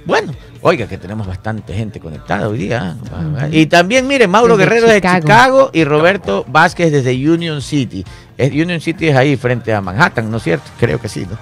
[0.05, 0.33] Bueno,
[0.63, 2.97] oiga que tenemos bastante gente conectada hoy día.
[3.13, 3.49] ¿ah?
[3.51, 5.21] Y también, mire, Mauro Desde Guerrero de Chicago.
[5.21, 8.05] Chicago y Roberto Vázquez desde Union City.
[8.37, 10.71] Es- Union City es ahí frente a Manhattan, ¿no es cierto?
[10.79, 11.37] Creo que sí, ¿no?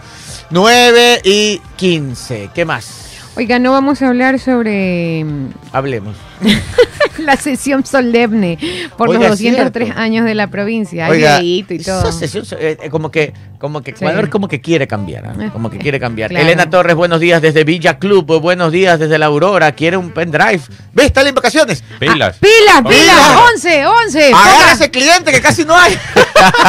[0.50, 3.04] 9 y 15, ¿qué más?
[3.36, 6.16] Oiga, no vamos a hablar sobre mm, Hablemos.
[7.18, 8.58] la sesión solemne
[8.96, 10.00] por Oiga, los es 203 cierto.
[10.00, 11.08] años de la provincia.
[11.08, 12.00] Oiga, y todo.
[12.00, 14.04] esa sesión, eh, eh, como que, como que Sí.
[14.04, 15.24] Ecuador como que quiere cambiar.
[15.40, 16.30] Eh, como que quiere cambiar.
[16.30, 16.44] claro.
[16.44, 20.60] Elena Torres, buenos días desde Villa Club, buenos días desde la Aurora, quiere un pendrive.
[20.92, 21.06] ¿Ves?
[21.06, 21.82] Está en vacaciones.
[21.98, 22.36] Pilas.
[22.36, 23.18] Ah, ¡Pilas, pilas!
[23.64, 23.64] Pilas.
[23.64, 24.26] ¡11, 11!
[24.28, 24.72] Agarra ponga.
[24.72, 25.98] ese cliente que casi no hay.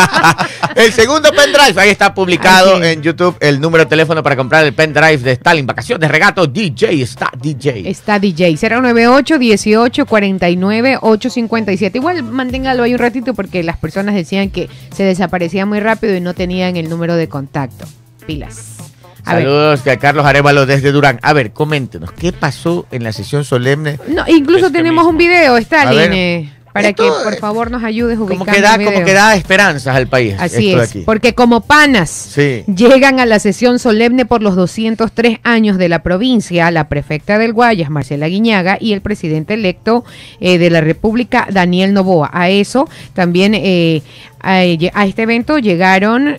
[0.76, 4.74] el segundo pendrive, ahí está publicado en YouTube el número de teléfono para comprar el
[4.74, 7.90] pendrive de Stalin Vacaciones, regato DJ, está DJ.
[7.90, 11.98] Está DJ 098 18 49 857.
[11.98, 16.22] Igual manténgalo ahí un ratito porque las personas decían que se desaparecía muy rápido y
[16.22, 17.86] no tenían el número de contacto.
[18.26, 18.78] Pilas.
[19.26, 19.34] A.
[19.34, 21.20] Saludos a Carlos Arevalo desde Durán.
[21.22, 24.00] A ver, coméntenos, ¿qué pasó en la sesión solemne?
[24.08, 25.10] No, incluso Este tenemos mismo.
[25.10, 28.62] un video, Stalin, eh, para Esto, que por eh, favor nos ayudes ubicando Como que
[28.62, 30.36] da, como que da esperanzas al país.
[30.40, 31.04] Así esto de es, aquí.
[31.06, 32.64] porque como panas Sí.
[32.68, 37.54] llegan a la sesión solemne por los 203 años de la provincia, la prefecta del
[37.54, 40.04] Guayas, Marcela Guiñaga, y el presidente electo
[40.40, 42.30] eh, de la República, Daniel Novoa.
[42.32, 44.02] A eso también, eh,
[44.42, 46.38] a, a este evento llegaron,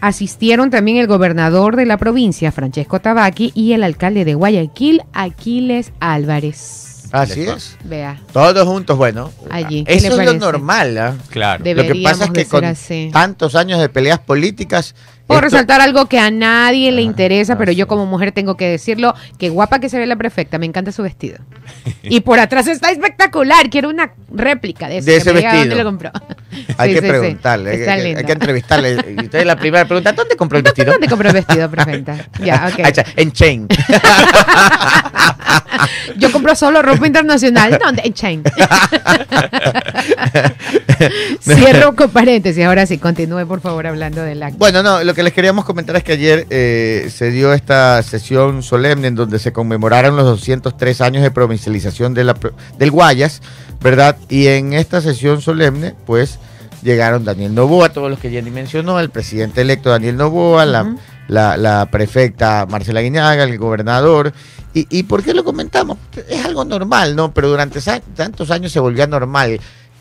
[0.00, 5.92] asistieron también el gobernador de la provincia, Francesco Tabaqui, y el alcalde de Guayaquil, Aquiles
[6.00, 6.89] Álvarez.
[7.12, 7.76] Así es.
[7.84, 9.32] Vea, Todos juntos, bueno.
[9.50, 10.96] Allí, ¿qué Eso es lo normal.
[10.98, 11.14] ¿ah?
[11.30, 11.64] Claro.
[11.64, 13.10] Lo que pasa es que con así.
[13.12, 14.94] tantos años de peleas políticas.
[15.26, 18.32] Puedo esto- resaltar algo que a nadie le Ah, interesa, ah, pero yo como mujer
[18.32, 21.38] tengo que decirlo, que guapa que se ve la prefecta, me encanta su vestido.
[22.02, 25.56] y por atrás está espectacular, quiero una réplica de, eso, De ese vestido.
[25.60, 26.10] ¿Dónde lo compró?
[26.78, 27.10] Hay Sí, que sí, sí.
[27.20, 28.24] preguntarle, hay, que- hay lindo.
[28.26, 28.90] que entrevistarle.
[29.20, 30.92] Y usted es la primera pregunta, ¿dónde compró el vestido?
[30.92, 32.16] ¿Dónde compró el vestido, prefecta?
[32.44, 32.88] Ya, ok.
[33.16, 33.68] En Chain.
[36.16, 37.78] Yo compro solo ropa internacional.
[37.82, 38.02] ¿Dónde?
[38.04, 38.42] En Chain.
[41.40, 42.64] Cierro con paréntesis.
[42.64, 44.58] Ahora sí, continúe por favor hablando del acto.
[44.58, 48.62] Bueno, no, lo que les queríamos comentar es que ayer eh, se dio esta sesión
[48.62, 52.36] solemne en donde se conmemoraron los 203 años de provincialización de la,
[52.78, 53.40] del Guayas,
[53.80, 54.16] ¿verdad?
[54.28, 56.38] Y en esta sesión solemne, pues,
[56.82, 60.72] llegaron Daniel Novoa, todos los que Jenny mencionó, el presidente electo Daniel Novoa, Ujú.
[60.72, 60.94] la,
[61.56, 64.32] la prefecta Marcela Guiñaga, el gobernador.
[64.74, 65.98] ¿Y, ¿Y por qué lo comentamos?
[66.28, 67.32] Es algo normal, ¿no?
[67.32, 67.80] Pero durante
[68.14, 69.58] tantos años se volvió normal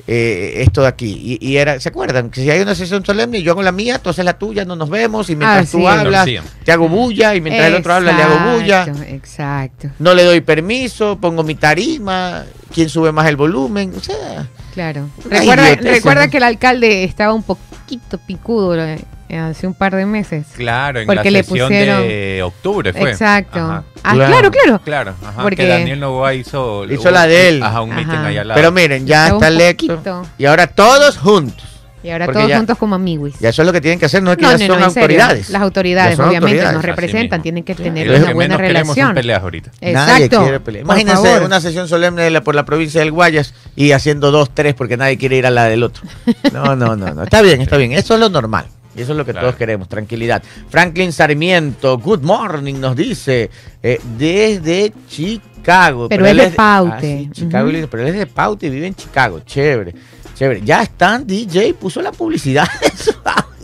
[0.08, 1.38] eh, esto de aquí.
[1.40, 2.30] Y, y era, ¿se acuerdan?
[2.30, 4.66] Que si hay una sesión solemne y yo hago la mía, tú haces la tuya,
[4.66, 5.30] no nos vemos.
[5.30, 5.86] Y mientras Ah, tú sí.
[5.86, 6.28] hablas,
[6.64, 7.36] te hago bulla.
[7.36, 8.84] Y mientras el otro habla, le hago bulla.
[8.84, 12.44] Exacto, Exacto, No le doy permiso, pongo mi tarima.
[12.74, 13.94] ¿Quién sube más el volumen?
[13.98, 15.10] O sea, claro.
[15.30, 19.00] Recuerda, recuerda que el alcalde estaba un poquito picudo eh,
[19.38, 20.46] hace un par de meses.
[20.56, 23.12] Claro, en Porque la le sesión pusieron- de octubre fue.
[23.12, 23.60] Exacto.
[23.60, 23.84] Ajá.
[24.04, 24.32] Ah, Claro.
[24.32, 24.82] claro, claro.
[24.84, 27.64] Claro, ajá, Porque- que Daniel Novoa hizo, Hizo la de él.
[27.64, 28.28] Ajá, un meeting Ajá.
[28.28, 28.58] allá al lado.
[28.58, 30.24] Pero miren, ya está un electo.
[30.38, 31.66] Y ahora todos juntos.
[32.02, 33.34] Y ahora Porque todos ya- juntos como amigos.
[33.42, 34.80] Ya eso es lo que tienen que hacer, no es que No, ya no, son
[34.80, 35.04] no, en serio.
[35.04, 35.50] autoridades.
[35.50, 36.74] Las autoridades, son obviamente, autoridades.
[36.76, 39.16] nos representan, tienen que tener una que buena menos queremos son relación.
[39.16, 39.72] peleas ahorita.
[39.82, 39.92] Nadie
[40.26, 40.44] Exacto.
[40.44, 40.86] quiere pelear.
[40.86, 41.44] Por Imagínense favor.
[41.46, 44.96] una sesión solemne de la- por la provincia del Guayas y haciendo dos, tres porque
[44.96, 46.04] nadie quiere ir a la del otro.
[46.54, 47.24] No, no, no, no.
[47.24, 47.92] Está bien, está bien.
[47.92, 48.68] Eso es lo normal.
[49.00, 49.48] Y eso es lo que Claro.
[49.48, 50.44] todos queremos, tranquilidad.
[50.70, 53.50] Franklin Sarmiento, good morning, nos dice
[53.82, 56.10] eh, desde Chicago.
[56.10, 57.20] Pero él es de Ah, Paute.
[57.24, 59.40] sí, Chicago, pero él es de Paute y vive en Chicago.
[59.46, 59.94] Chévere,
[60.36, 60.62] chévere.
[60.66, 62.68] Ya están, DJ puso la publicidad.
[62.82, 63.14] de su.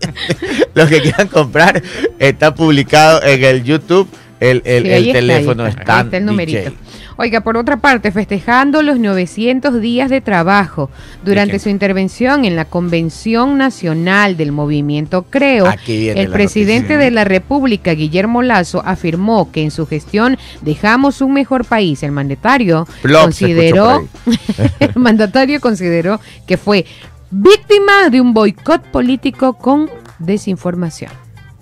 [0.74, 1.82] Los que quieran comprar,
[2.20, 4.08] está publicado en el YouTube.
[4.40, 6.72] El, el- Sí, el está, teléfono está el numerito.
[7.18, 10.90] Oiga, por otra parte, festejando los 900 días de trabajo
[11.24, 16.98] durante su intervención en la Convención Nacional del Movimiento Creo, el presidente noticia.
[16.98, 22.04] de la República, Guillermo Lazo, afirmó que en su gestión dejamos un mejor país.
[22.04, 24.06] El mandatario Plop consideró,
[24.80, 26.86] el mandatario consideró que fue
[27.32, 29.90] víctima de un boicot político con
[30.20, 31.12] desinformación.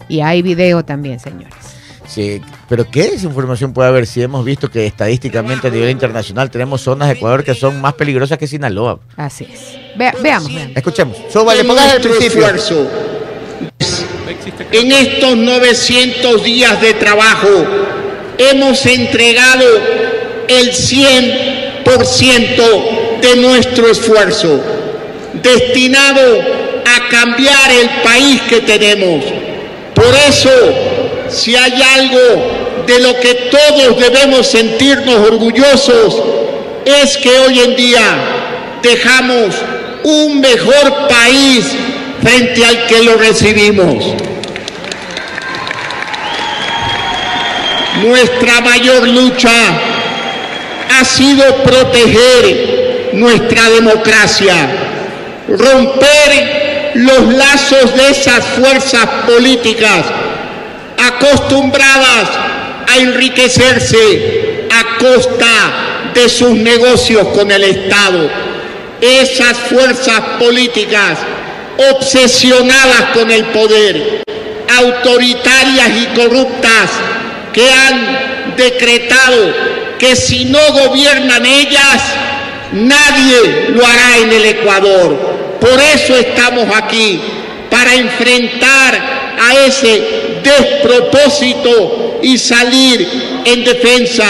[0.10, 1.83] Y hay video también, señores.
[2.08, 6.82] Sí, pero ¿qué desinformación puede haber si hemos visto que estadísticamente a nivel internacional tenemos
[6.82, 9.00] zonas de Ecuador que son más peligrosas que Sinaloa?
[9.16, 9.78] Así es.
[9.96, 10.76] Vea- veamos, veamos.
[10.78, 11.18] Escuchemos.
[11.32, 12.46] Súbale, de pongas el nuestro principio.
[12.46, 12.88] esfuerzo.
[14.72, 17.66] En estos 900 días de trabajo
[18.38, 19.64] hemos entregado
[20.48, 24.60] el 100% de nuestro esfuerzo
[25.42, 26.22] destinado
[26.86, 29.24] a cambiar el país que tenemos.
[29.94, 30.50] Por eso,
[31.34, 36.22] si hay algo de lo que todos debemos sentirnos orgullosos,
[36.86, 39.56] es que hoy en día dejamos
[40.04, 41.66] un mejor país
[42.22, 44.06] frente al que lo recibimos.
[48.04, 49.52] Nuestra mayor lucha
[51.00, 54.56] ha sido proteger nuestra democracia,
[55.48, 60.06] romper los lazos de esas fuerzas políticas
[61.08, 62.30] acostumbradas
[62.88, 68.30] a enriquecerse a costa de sus negocios con el Estado.
[69.02, 71.20] Esas fuerzas políticas
[71.92, 74.24] obsesionadas con el poder,
[74.78, 76.90] autoritarias y corruptas,
[77.52, 79.54] que han decretado
[80.00, 82.02] que si no gobiernan ellas,
[82.72, 85.58] nadie lo hará en el Ecuador.
[85.60, 87.22] Por eso estamos aquí,
[87.70, 93.08] para enfrentar a ese despropósito y salir
[93.46, 94.26] en defensa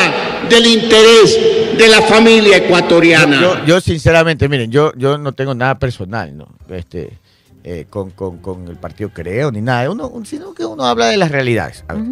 [0.50, 1.38] del interés
[1.78, 3.42] de la familia ecuatoriana.
[3.42, 6.48] Yo, yo, sinceramente, miren, yo, yo no tengo nada personal, ¿no?
[6.70, 7.18] Este,
[7.64, 11.08] eh, con, con- con el partido Creo ni nada, uno, un- sino que uno habla
[11.08, 11.84] de las realidades.
[11.88, 12.04] A ver.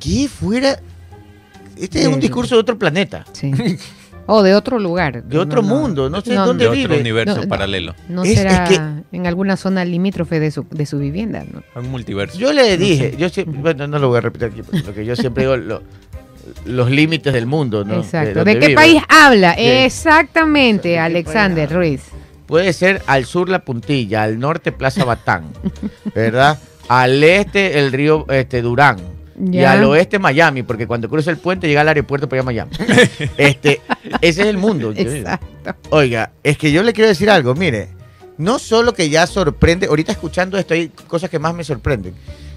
[0.00, 0.80] ¿Qué fuera?
[1.78, 3.50] Este es un discurso de otro planeta, Sí.
[4.26, 5.22] O de otro lugar.
[5.22, 7.00] de otro No, mundo, no sé No, dónde de otro vive.
[7.00, 7.48] universo No, no.
[7.48, 7.94] paralelo.
[8.08, 11.44] No Es- será es que- en alguna zona limítrofe de su, de su vivienda.
[11.50, 11.62] ¿no?
[11.80, 12.38] Un multiverso.
[12.38, 15.44] Yo le dije, yo siempre, bueno, no lo voy a repetir aquí, porque yo siempre
[15.44, 15.82] digo, lo-
[16.66, 17.96] los límites del mundo, ¿no?
[18.00, 18.44] Exacto.
[18.44, 18.74] ¿De, qué vive.
[18.74, 19.54] país habla?
[19.54, 19.62] Sí.
[19.64, 22.02] Exactamente, ¿De qué Alexander Ruiz.
[22.46, 25.44] Puede ser al sur la puntilla, al norte Plaza Batán,
[26.14, 26.58] ¿verdad?
[26.88, 28.96] Al este el río este, Durán.
[29.38, 29.72] Y Ya.
[29.72, 32.70] al oeste Miami, porque cuando cruza el puente llega al aeropuerto para ir a Miami.
[33.36, 33.80] Este,
[34.20, 34.92] ese es el mundo.
[34.94, 35.74] Exacto.
[35.90, 37.88] Oiga, es que yo le quiero decir algo, mire,
[38.38, 42.14] no solo que ya sorprende, ahorita escuchando esto hay cosas que más me sorprenden.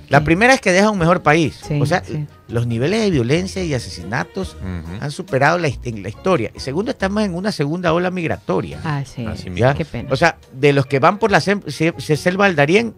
[0.10, 1.60] La primera es que deja un mejor país.
[1.68, 2.26] Sí, o sea, sí.
[2.48, 4.56] los niveles de violencia y asesinatos
[5.02, 6.50] han superado la, la historia.
[6.56, 8.80] Y segundo, estamos en una segunda ola migratoria.
[8.86, 9.26] Ah, sí.
[9.76, 10.08] Qué pena.
[10.10, 12.94] O sea, de los que van por la se- se- selva del Darién,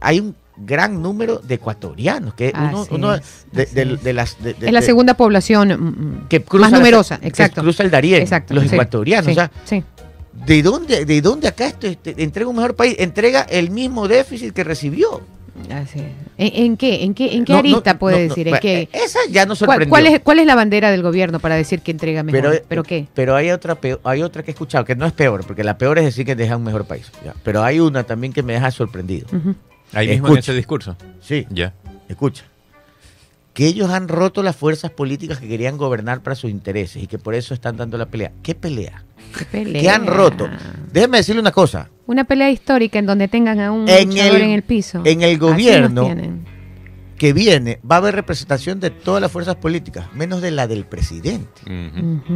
[0.00, 4.42] hay un gran número de ecuatorianos, que uno, uno es, de, las...
[4.42, 5.72] de- es la segunda población mm,
[6.24, 7.62] mm, que cruza más la- numerosa, que exacto.
[7.62, 9.26] cruza el Darién, Exacto, los sí, ecuatorianos.
[9.26, 9.82] sí, o sea, sí.
[10.46, 12.96] ¿de dónde, ¿de dónde acá esto este, entrega un mejor país?
[12.98, 15.22] Entrega el mismo déficit que recibió.
[15.70, 16.06] Así es.
[16.38, 17.04] ¿En, en qué?
[17.04, 18.48] ¿En qué, en qué No, arista no, puede no, decir?
[18.48, 18.88] ¿En qué?
[18.90, 19.88] Esa ya no ¿Cuál, sorprendió.
[19.90, 22.40] cuál es, ¿Cuál es la bandera del gobierno para decir que entrega mejor?
[22.42, 23.06] Pero, ¿Pero, qué?
[23.14, 25.98] Pero hay otra, hay otra que he escuchado, que no es peor, porque la peor
[25.98, 27.10] es decir que deja un mejor país.
[27.24, 27.34] ya.
[27.42, 29.26] Pero hay una también que me deja sorprendido.
[29.30, 29.54] Ujú.
[29.92, 30.40] Ahí mismo en Escucha.
[30.52, 30.96] ese discurso.
[31.20, 31.72] Sí, Ya.
[32.08, 32.44] escucha.
[33.54, 37.18] Que ellos han roto las fuerzas políticas que querían gobernar para sus intereses y que
[37.18, 38.32] por eso están dando la pelea.
[38.42, 39.04] ¿Qué pelea?
[39.38, 39.82] ¿Qué pelea?
[39.82, 40.48] ¿Qué han roto?
[40.90, 41.90] Déjeme decirle una cosa.
[42.06, 45.02] Una pelea histórica en donde tengan a un En el- en el piso.
[45.04, 46.14] en el Así nos gobierno.
[47.22, 50.84] Que viene va a haber representación de todas las fuerzas políticas, menos de la del
[50.86, 51.62] presidente.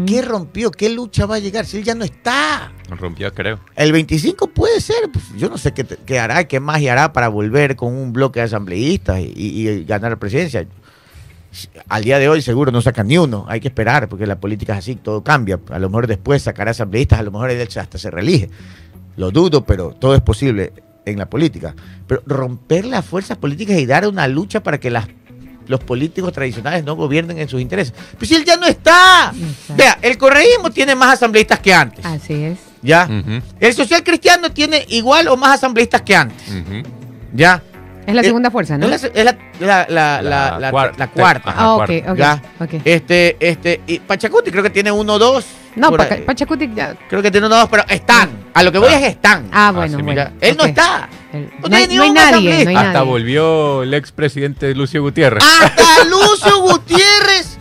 [0.07, 0.70] ¿Qué rompió?
[0.70, 1.66] ¿Qué lucha va a llegar?
[1.66, 2.72] Si él ya no está.
[2.89, 3.59] Rompió, creo.
[3.74, 5.11] El 25 puede ser.
[5.12, 8.39] pues, yo no sé qué, qué hará, qué más hará para volver con un bloque
[8.39, 10.64] de asambleístas y, y- y ganar la presidencia.
[11.89, 13.45] Al día de hoy seguro no sacan ni uno.
[13.49, 15.59] Hay que esperar porque la política es así, todo cambia.
[15.70, 18.51] A lo mejor después sacará asambleístas, a lo mejor hasta se reelige.
[19.16, 20.72] Lo dudo, pero todo es posible
[21.07, 21.74] en la política.
[22.07, 25.07] Pero romper las fuerzas políticas y dar una lucha para que las,
[25.66, 27.94] los políticos tradicionales no gobiernen en sus intereses.
[28.18, 29.32] Pues si él ya no está.
[29.34, 29.74] Exacto.
[29.76, 32.04] Vea, el correísmo tiene más asambleístas que antes.
[32.04, 32.59] Así es.
[32.82, 33.09] ¿Ya?
[33.59, 36.46] El social cristiano tiene igual o más asambleístas que antes.
[37.32, 37.62] ¿Ya?
[38.07, 38.86] Es la Eh, segunda fuerza, ¿no?
[38.86, 40.98] Es la, es la- la- la- la- la- cuarta.
[40.98, 41.50] la cuarta.
[41.50, 42.12] Ajá, Ah, ok, cuarta.
[42.12, 42.18] ok.
[42.18, 42.42] Ya.
[42.61, 42.70] ok.
[42.84, 45.44] Este, este, y Pachacuti creo que tiene uno o dos.
[45.74, 46.18] No, por Paca-.
[46.24, 46.94] Pachacuti ya.
[47.09, 48.30] Creo que tiene uno o dos, pero están.
[48.54, 48.98] A lo que voy Ah.
[49.00, 49.48] es están.
[49.52, 50.30] Ah, bueno, sí, bueno.
[50.40, 51.09] Él no está.
[51.32, 53.09] El- No No, hay, no hay nadie, no hay Hasta nadie.
[53.11, 55.42] volvió el expresidente Lucio Gutiérrez.
[55.44, 57.59] Hasta Lucio Gutiérrez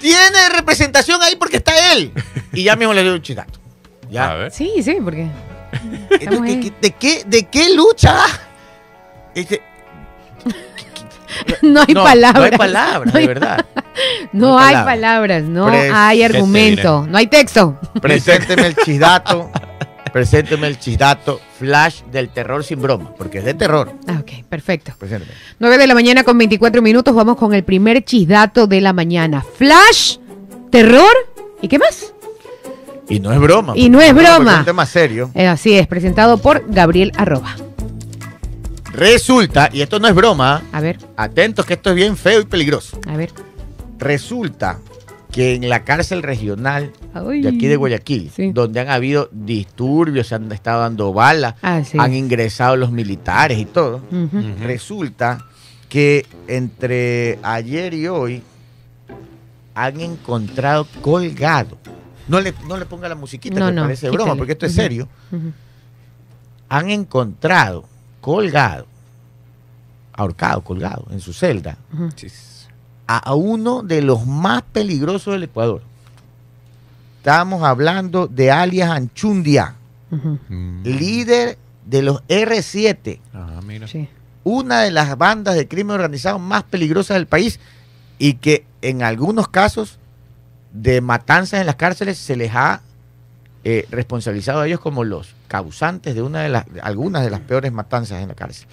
[0.00, 2.12] tiene representación ahí porque está él.
[2.52, 3.58] Y ya mismo le doy un chidato.
[4.08, 4.34] A ¿Ya?
[4.34, 4.50] ver.
[4.52, 5.28] Sí, sí, porque.
[6.20, 8.16] Entonces, ¿de, qué- de qué, ¿De qué lucha?
[9.40, 9.62] Este,
[11.62, 12.34] no hay no, palabras.
[12.40, 13.66] No hay palabras, No hay- de verdad.
[14.32, 17.78] No, No hay palabras, no Pres- hay ¿qué te argumento, no hay texto.
[18.00, 19.50] Presénteme el chisdato.
[20.12, 23.92] Presénteme el chisdato flash del terror sin broma, porque es de terror.
[24.06, 24.92] Ah, ok, perfecto.
[24.98, 25.32] Presénteme.
[25.58, 29.44] 9 de la mañana con 24 minutos, vamos con el primer chisdato de la mañana.
[29.56, 30.16] Flash,
[30.70, 31.12] terror,
[31.60, 32.14] ¿y qué más?
[33.08, 33.72] Y no es broma.
[33.76, 34.52] Y no es broma.
[34.54, 35.30] Es un tema serio.
[35.34, 37.54] Eh, así es, presentado por Gabriel Arroba.
[38.98, 42.44] Resulta, y esto no es broma, A ver, atentos que esto es bien feo y
[42.46, 42.98] peligroso.
[43.06, 43.30] a ver.
[43.98, 44.80] Resulta
[45.30, 47.42] que en la cárcel regional Ay.
[47.42, 48.50] de aquí de Guayaquil, Sí.
[48.52, 51.96] donde han habido disturbios, se han estado dando balas, Ah, sí.
[52.00, 54.00] han ingresado los militares y todo,
[54.62, 55.44] resulta
[55.88, 58.42] que entre ayer y hoy
[59.74, 61.78] han encontrado colgado.
[62.26, 64.74] No le, no le ponga la musiquita No, que no, parece broma, porque esto es
[64.74, 65.08] serio.
[66.68, 67.84] Han encontrado
[68.20, 68.86] colgado,
[70.12, 71.76] ahorcado, colgado en su celda,
[73.06, 75.82] a uno de los más peligrosos del Ecuador.
[77.18, 79.74] Estamos hablando de alias Anchundia.
[80.10, 80.84] Mm.
[80.84, 83.86] líder de los R7, Ah, mira.
[83.86, 84.08] Sí.
[84.42, 87.60] una de las bandas de crimen organizado más peligrosas del país
[88.18, 89.98] y que en algunos casos
[90.72, 92.80] de matanzas en las cárceles se les ha
[93.64, 97.40] eh, responsabilizado a ellos como los causantes de una de las de algunas de las
[97.40, 98.68] peores matanzas en la cárcel.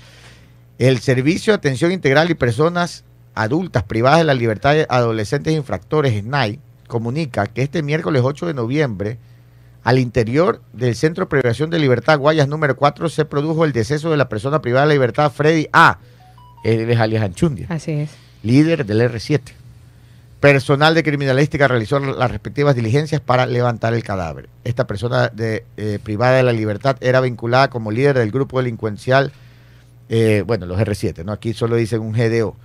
[0.78, 6.22] El Servicio de Atención Integral y Personas Adultas Privadas de la Libertad de Adolescentes Infractores,
[6.22, 9.18] SNAI, comunica que este miércoles 8 de noviembre,
[9.84, 14.12] al interior del Centro de Privación de Libertad Guayas número 4, se produjo el deceso
[14.12, 16.00] de la persona privada de la libertad Freddy A.
[16.64, 18.10] Él es alias Anchundia Así es.
[18.44, 19.42] líder del R7.
[20.46, 24.48] Personal de criminalística realizó las respectivas diligencias para levantar el cadáver.
[24.64, 29.32] Esta persona de, eh, privada de la libertad era vinculada como líder del grupo delincuencial,
[30.08, 31.32] eh, bueno, los R7, ¿no?
[31.32, 32.56] Aquí solo dicen un GDO.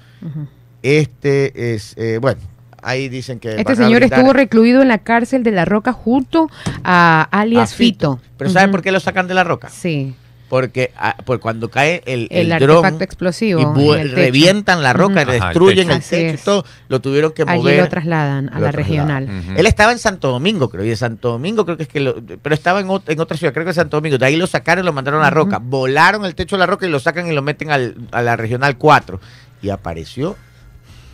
[0.83, 2.43] Este es, eh, bueno,
[2.83, 3.57] ahí dicen que...
[3.57, 6.51] Este señor estuvo recluido en la cárcel de La Roca junto
[6.85, 8.21] a a alias Fito.
[8.37, 9.71] Pero ¿saben por qué lo sacan de la roca?
[9.71, 10.15] Sí,
[10.51, 13.73] Porque ah, por cuando cae el, el, el, dron explosivo.
[13.79, 15.97] y el revientan la roca, Ajá, el destruyen techo.
[15.97, 16.43] el techo y es.
[16.45, 17.79] todo, lo tuvieron que Allí mover.
[17.85, 19.27] lo trasladan a lo la trasladan.
[19.29, 19.57] regional.
[19.57, 22.17] Él estaba en Santo Domingo, creo, y de Santo Domingo creo que es que lo,
[22.43, 24.19] pero estaba en, ot- en otra ciudad, creo que en Santo Domingo.
[24.19, 25.61] De ahí lo sacaron y lo mandaron a la roca.
[25.63, 28.35] Volaron el techo de la roca y lo sacan y lo meten al- a la
[28.37, 29.21] regional 4.
[29.63, 30.37] Y apareció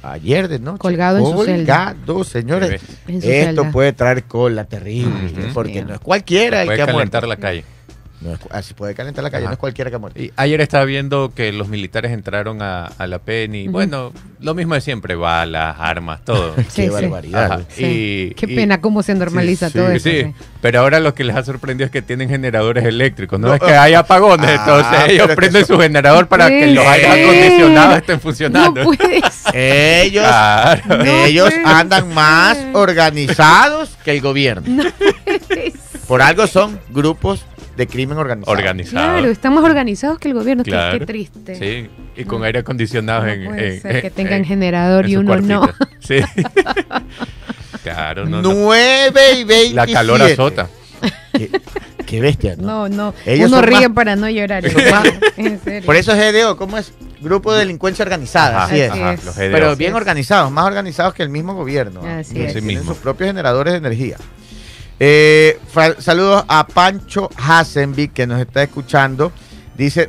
[0.02, 0.78] ayer de noche.
[0.78, 1.94] Colgado en su celda.
[2.06, 2.80] Colgado, señores.
[3.06, 3.70] En su Esto celda.
[3.70, 7.20] puede traer cola terrible, porque no es cualquiera el Puede que ha muerto.
[7.26, 7.64] la calle.
[8.20, 9.50] No es así puede calentar la calle, Ajá.
[9.50, 10.20] no es cualquiera que ha muerto.
[10.20, 14.10] Y ayer estaba viendo que los militares entraron a, a la PEN y bueno,
[14.40, 16.54] lo mismo de siempre, balas, armas, todo.
[16.56, 16.88] Qué sí.
[16.88, 17.62] barbaridad.
[17.68, 17.84] Sí.
[18.30, 20.08] Y- Qué y- pena cómo se normaliza sí, todo Sí, eso.
[20.08, 20.46] sí, sí.
[20.62, 23.38] pero ahora lo que les ha sorprendido es que tienen generadores eléctricos.
[23.38, 26.68] No, No, es que hay apagones, ah, entonces ellos prenden eso- su generador para que
[26.68, 28.82] los aires acondicionados estén funcionando.
[28.82, 28.90] No.
[29.52, 31.04] Ellos, Claro.
[31.04, 34.82] No ellos andan más organizados que el gobierno.
[36.08, 37.44] Por algo son grupos
[37.76, 38.52] de crimen organizado.
[38.56, 39.06] Organizados.
[39.18, 40.64] Claro, están más organizados que el gobierno.
[40.64, 40.98] Qué- Claro.
[40.98, 41.54] Qué, triste.
[41.54, 42.44] Sí, y con No.
[42.46, 45.36] aire acondicionado No en, puede en- ser que en- tengan en- generador en y uno
[45.36, 45.60] no.
[45.60, 45.86] cuartito.
[46.00, 46.20] Sí.
[47.82, 48.52] claro, no, no.
[48.54, 49.74] 9 y 27.
[49.74, 50.68] La calor azota.
[51.32, 51.50] Qué,
[52.06, 52.88] qué bestia, ¿no?
[52.88, 53.14] No, no.
[53.26, 54.64] Ellos uno ríe más- para no llorar.
[55.36, 55.84] En serio.
[55.86, 56.92] Por eso es GDO, ¿cómo es?
[57.20, 58.90] Grupo de delincuencia organizada, Ajá, así es.
[58.90, 59.52] Ajá, los GDO.
[59.52, 59.96] Pero Así bien es.
[59.96, 62.00] organizados, más organizados que el mismo gobierno.
[62.06, 62.62] Así Tienen es.
[62.62, 62.92] Mismo.
[62.92, 64.16] sus propios generadores de energía.
[64.98, 65.58] Eh,
[65.98, 69.32] saludos a Pancho Hasenby que nos está escuchando.
[69.76, 70.08] Dice,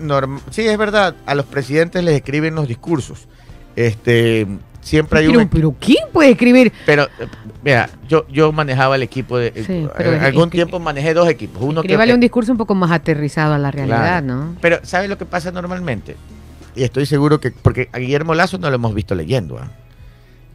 [0.49, 3.27] sí, es verdad, a los presidentes les escriben los discursos.
[3.75, 4.47] Este,
[4.81, 5.47] siempre hay Pero, un...
[5.49, 6.71] pero ¿quién puede escribir?
[6.85, 7.27] Pero, eh,
[7.63, 9.51] mira, yo, yo manejaba el equipo de...
[9.65, 11.61] Sí, eh, algún tiempo manejé dos equipos.
[11.61, 11.95] Uno que...
[11.95, 14.25] Un discurso un poco más aterrizado a la realidad, Claro.
[14.25, 14.55] ¿no?
[14.61, 16.15] Pero, ¿sabes lo que pasa normalmente?
[16.75, 19.59] Y estoy seguro que, porque a Guillermo Lazo no lo hemos visto leyendo.
[19.59, 19.69] ¿ah?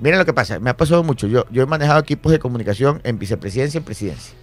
[0.01, 1.27] Miren lo que pasa, me ha pasado mucho.
[1.29, 4.35] Yo, yo he manejado equipos de comunicación en vicepresidencia y en presidencia.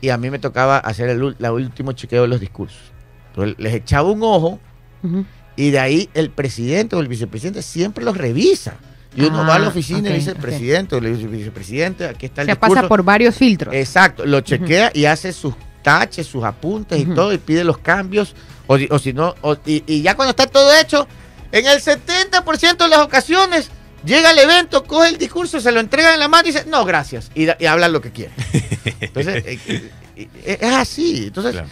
[0.00, 2.80] Y a mí me tocaba hacer el, la último chequeo de los discursos.
[3.28, 4.60] Entonces, les echaba un ojo
[5.02, 5.24] Ujú.
[5.56, 8.74] y de ahí el presidente o el vicepresidente siempre los revisa.
[9.16, 10.38] Y uno va a la Ah, oficina ok, y dice, ok.
[10.38, 12.74] presidente o dice, vicepresidente, aquí está el discurso.
[12.74, 13.72] pasa por varios filtros.
[13.72, 17.14] Exacto, lo chequea y hace sus taches, sus apuntes y Ujú.
[17.14, 18.34] todo y pide los cambios.
[18.66, 21.06] O, o si no, o- y, y ya cuando está todo hecho,
[21.52, 23.70] en el 70% de las ocasiones
[24.04, 26.84] llega al evento, coge el discurso, se lo entrega en la mano y dice, no,
[26.84, 28.32] gracias, y, habla lo que quiere.
[29.00, 29.90] Entonces, eh, eh,
[30.44, 31.24] eh, es así.
[31.28, 31.68] Entonces, Claro.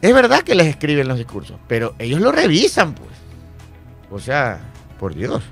[0.00, 3.10] es verdad que les escriben los discursos, pero ellos lo revisan, pues.
[4.10, 4.60] O sea,
[4.98, 5.42] por Dios.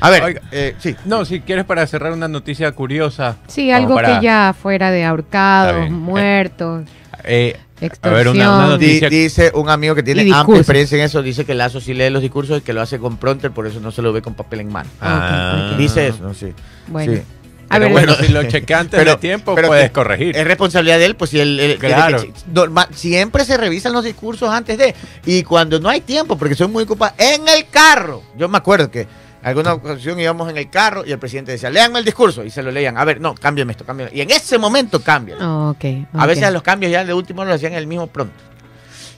[0.00, 0.42] A ver, Oiga.
[0.52, 0.94] eh, sí.
[1.06, 3.36] No, si quieres para cerrar una noticia curiosa.
[3.46, 6.84] Sí, algo para- que ya fuera de ahorcados, muertos,
[7.22, 7.56] eh.
[8.02, 9.08] A ver, una, una Di- noticia.
[9.10, 12.22] dice un amigo que tiene amplia experiencia en eso, dice que Lazo sí lee los
[12.22, 14.60] discursos y que lo hace con pronter, por eso no se lo ve con papel
[14.60, 14.88] en mano.
[15.00, 15.70] Ah.
[15.72, 15.78] Ok.
[15.78, 16.52] Dice eso, sí.
[16.86, 17.12] Bueno.
[17.14, 17.22] Sí.
[17.70, 20.36] A Pero ver, bueno, si lo chequea antes Pero- de tiempo, pero puedes que- corregir.
[20.36, 22.18] Es responsabilidad de él, pues si él, él- Claro.
[22.20, 24.94] desde que- normal- siempre se revisan los discursos antes de
[25.24, 28.22] y cuando no hay tiempo, porque soy muy ocupado, en el carro.
[28.36, 29.08] Yo me acuerdo que
[29.44, 32.62] alguna ocasión íbamos en el carro y el presidente decía, leanme el discurso y se
[32.62, 32.96] lo leían.
[32.98, 34.10] A ver, no, cámbiame esto, cámbiame.
[34.14, 35.40] Y en ese momento cambian.
[35.42, 35.84] ok,
[36.14, 38.34] A veces los cambios ya de último lo hacían el mismo pronto.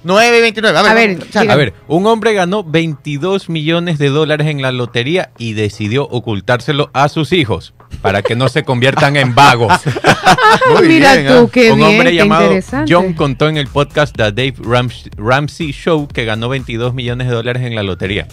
[0.05, 0.79] 9 y 29.
[0.79, 1.51] A ver, A ver.
[1.51, 6.91] A ver, un hombre ganó 22 millones de dólares en la lotería y decidió ocultárselo
[6.93, 9.73] a sus hijos para que no se conviertan en vagos.
[10.79, 11.51] Muy mira bien, tú, ¿ah?
[11.53, 12.53] qué un bien, hombre qué llamado.
[12.89, 17.35] John contó en el podcast The Dave Rams- Ramsey Show que ganó 22 millones de
[17.35, 18.27] dólares en la lotería.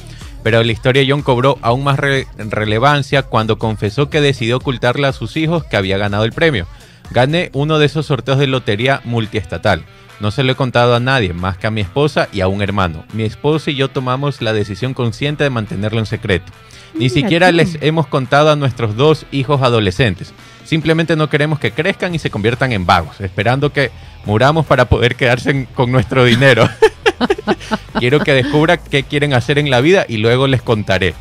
[0.44, 5.08] Pero la historia de John cobró aún más re- relevancia cuando confesó que decidió ocultarle
[5.08, 6.68] a sus hijos que había ganado el premio.
[7.12, 9.86] Gané uno de esos sorteos de lotería multiestatal.
[10.20, 12.62] No se lo he contado a nadie, más que a mi esposa y a un
[12.62, 13.04] hermano.
[13.14, 16.52] Mi esposa y yo tomamos la decisión consciente de mantenerlo en secreto.
[16.94, 20.34] Ni Mira siquiera les hemos contado a nuestros dos hijos adolescentes.
[20.64, 23.92] Simplemente no queremos que crezcan y se conviertan en vagos, esperando que
[24.26, 26.70] muramos para poder quedarse en- con nuestro dinero.
[28.00, 31.14] Quiero que descubra qué quieren hacer en la vida y luego les contaré.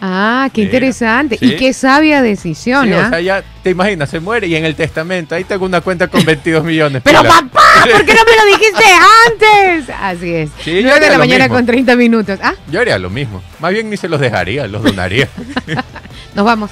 [0.00, 1.36] Ah, qué interesante.
[1.36, 1.44] Sí.
[1.46, 4.74] Y qué sabia decisión, Sí, o sea, ya te imaginas, se muere y en el
[4.74, 7.02] testamento, ahí tengo una cuenta con 22 millones.
[7.04, 7.34] Pero pila.
[7.34, 8.84] papá, ¿por qué no me lo dijiste
[9.28, 9.94] antes?
[10.00, 10.50] Así es.
[10.64, 11.56] Sí, yo 9 de la lo mañana mismo.
[11.56, 12.38] con 30 minutos.
[12.42, 13.42] Ah, Yo haría lo mismo.
[13.58, 15.28] Más bien ni se los dejaría, los donaría.
[16.34, 16.70] nos vamos.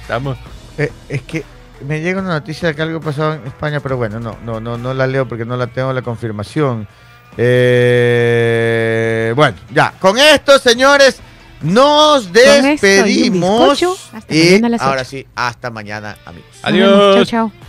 [0.00, 0.38] Estamos.
[0.78, 1.44] Eh, es que
[1.86, 4.78] me llega una noticia de que algo pasó en España, pero bueno, no, no, no,
[4.78, 6.88] no la leo porque no la tengo la confirmación.
[7.36, 11.18] Eh, bueno, ya, con esto, señores,
[11.64, 13.70] nos esto y un despedimos.
[13.70, 15.10] bizcocho, hasta y mañana ahora ocho.
[15.10, 16.48] sí, hasta mañana, amigos.
[16.62, 17.14] Adiós.
[17.28, 17.63] Chao, chao.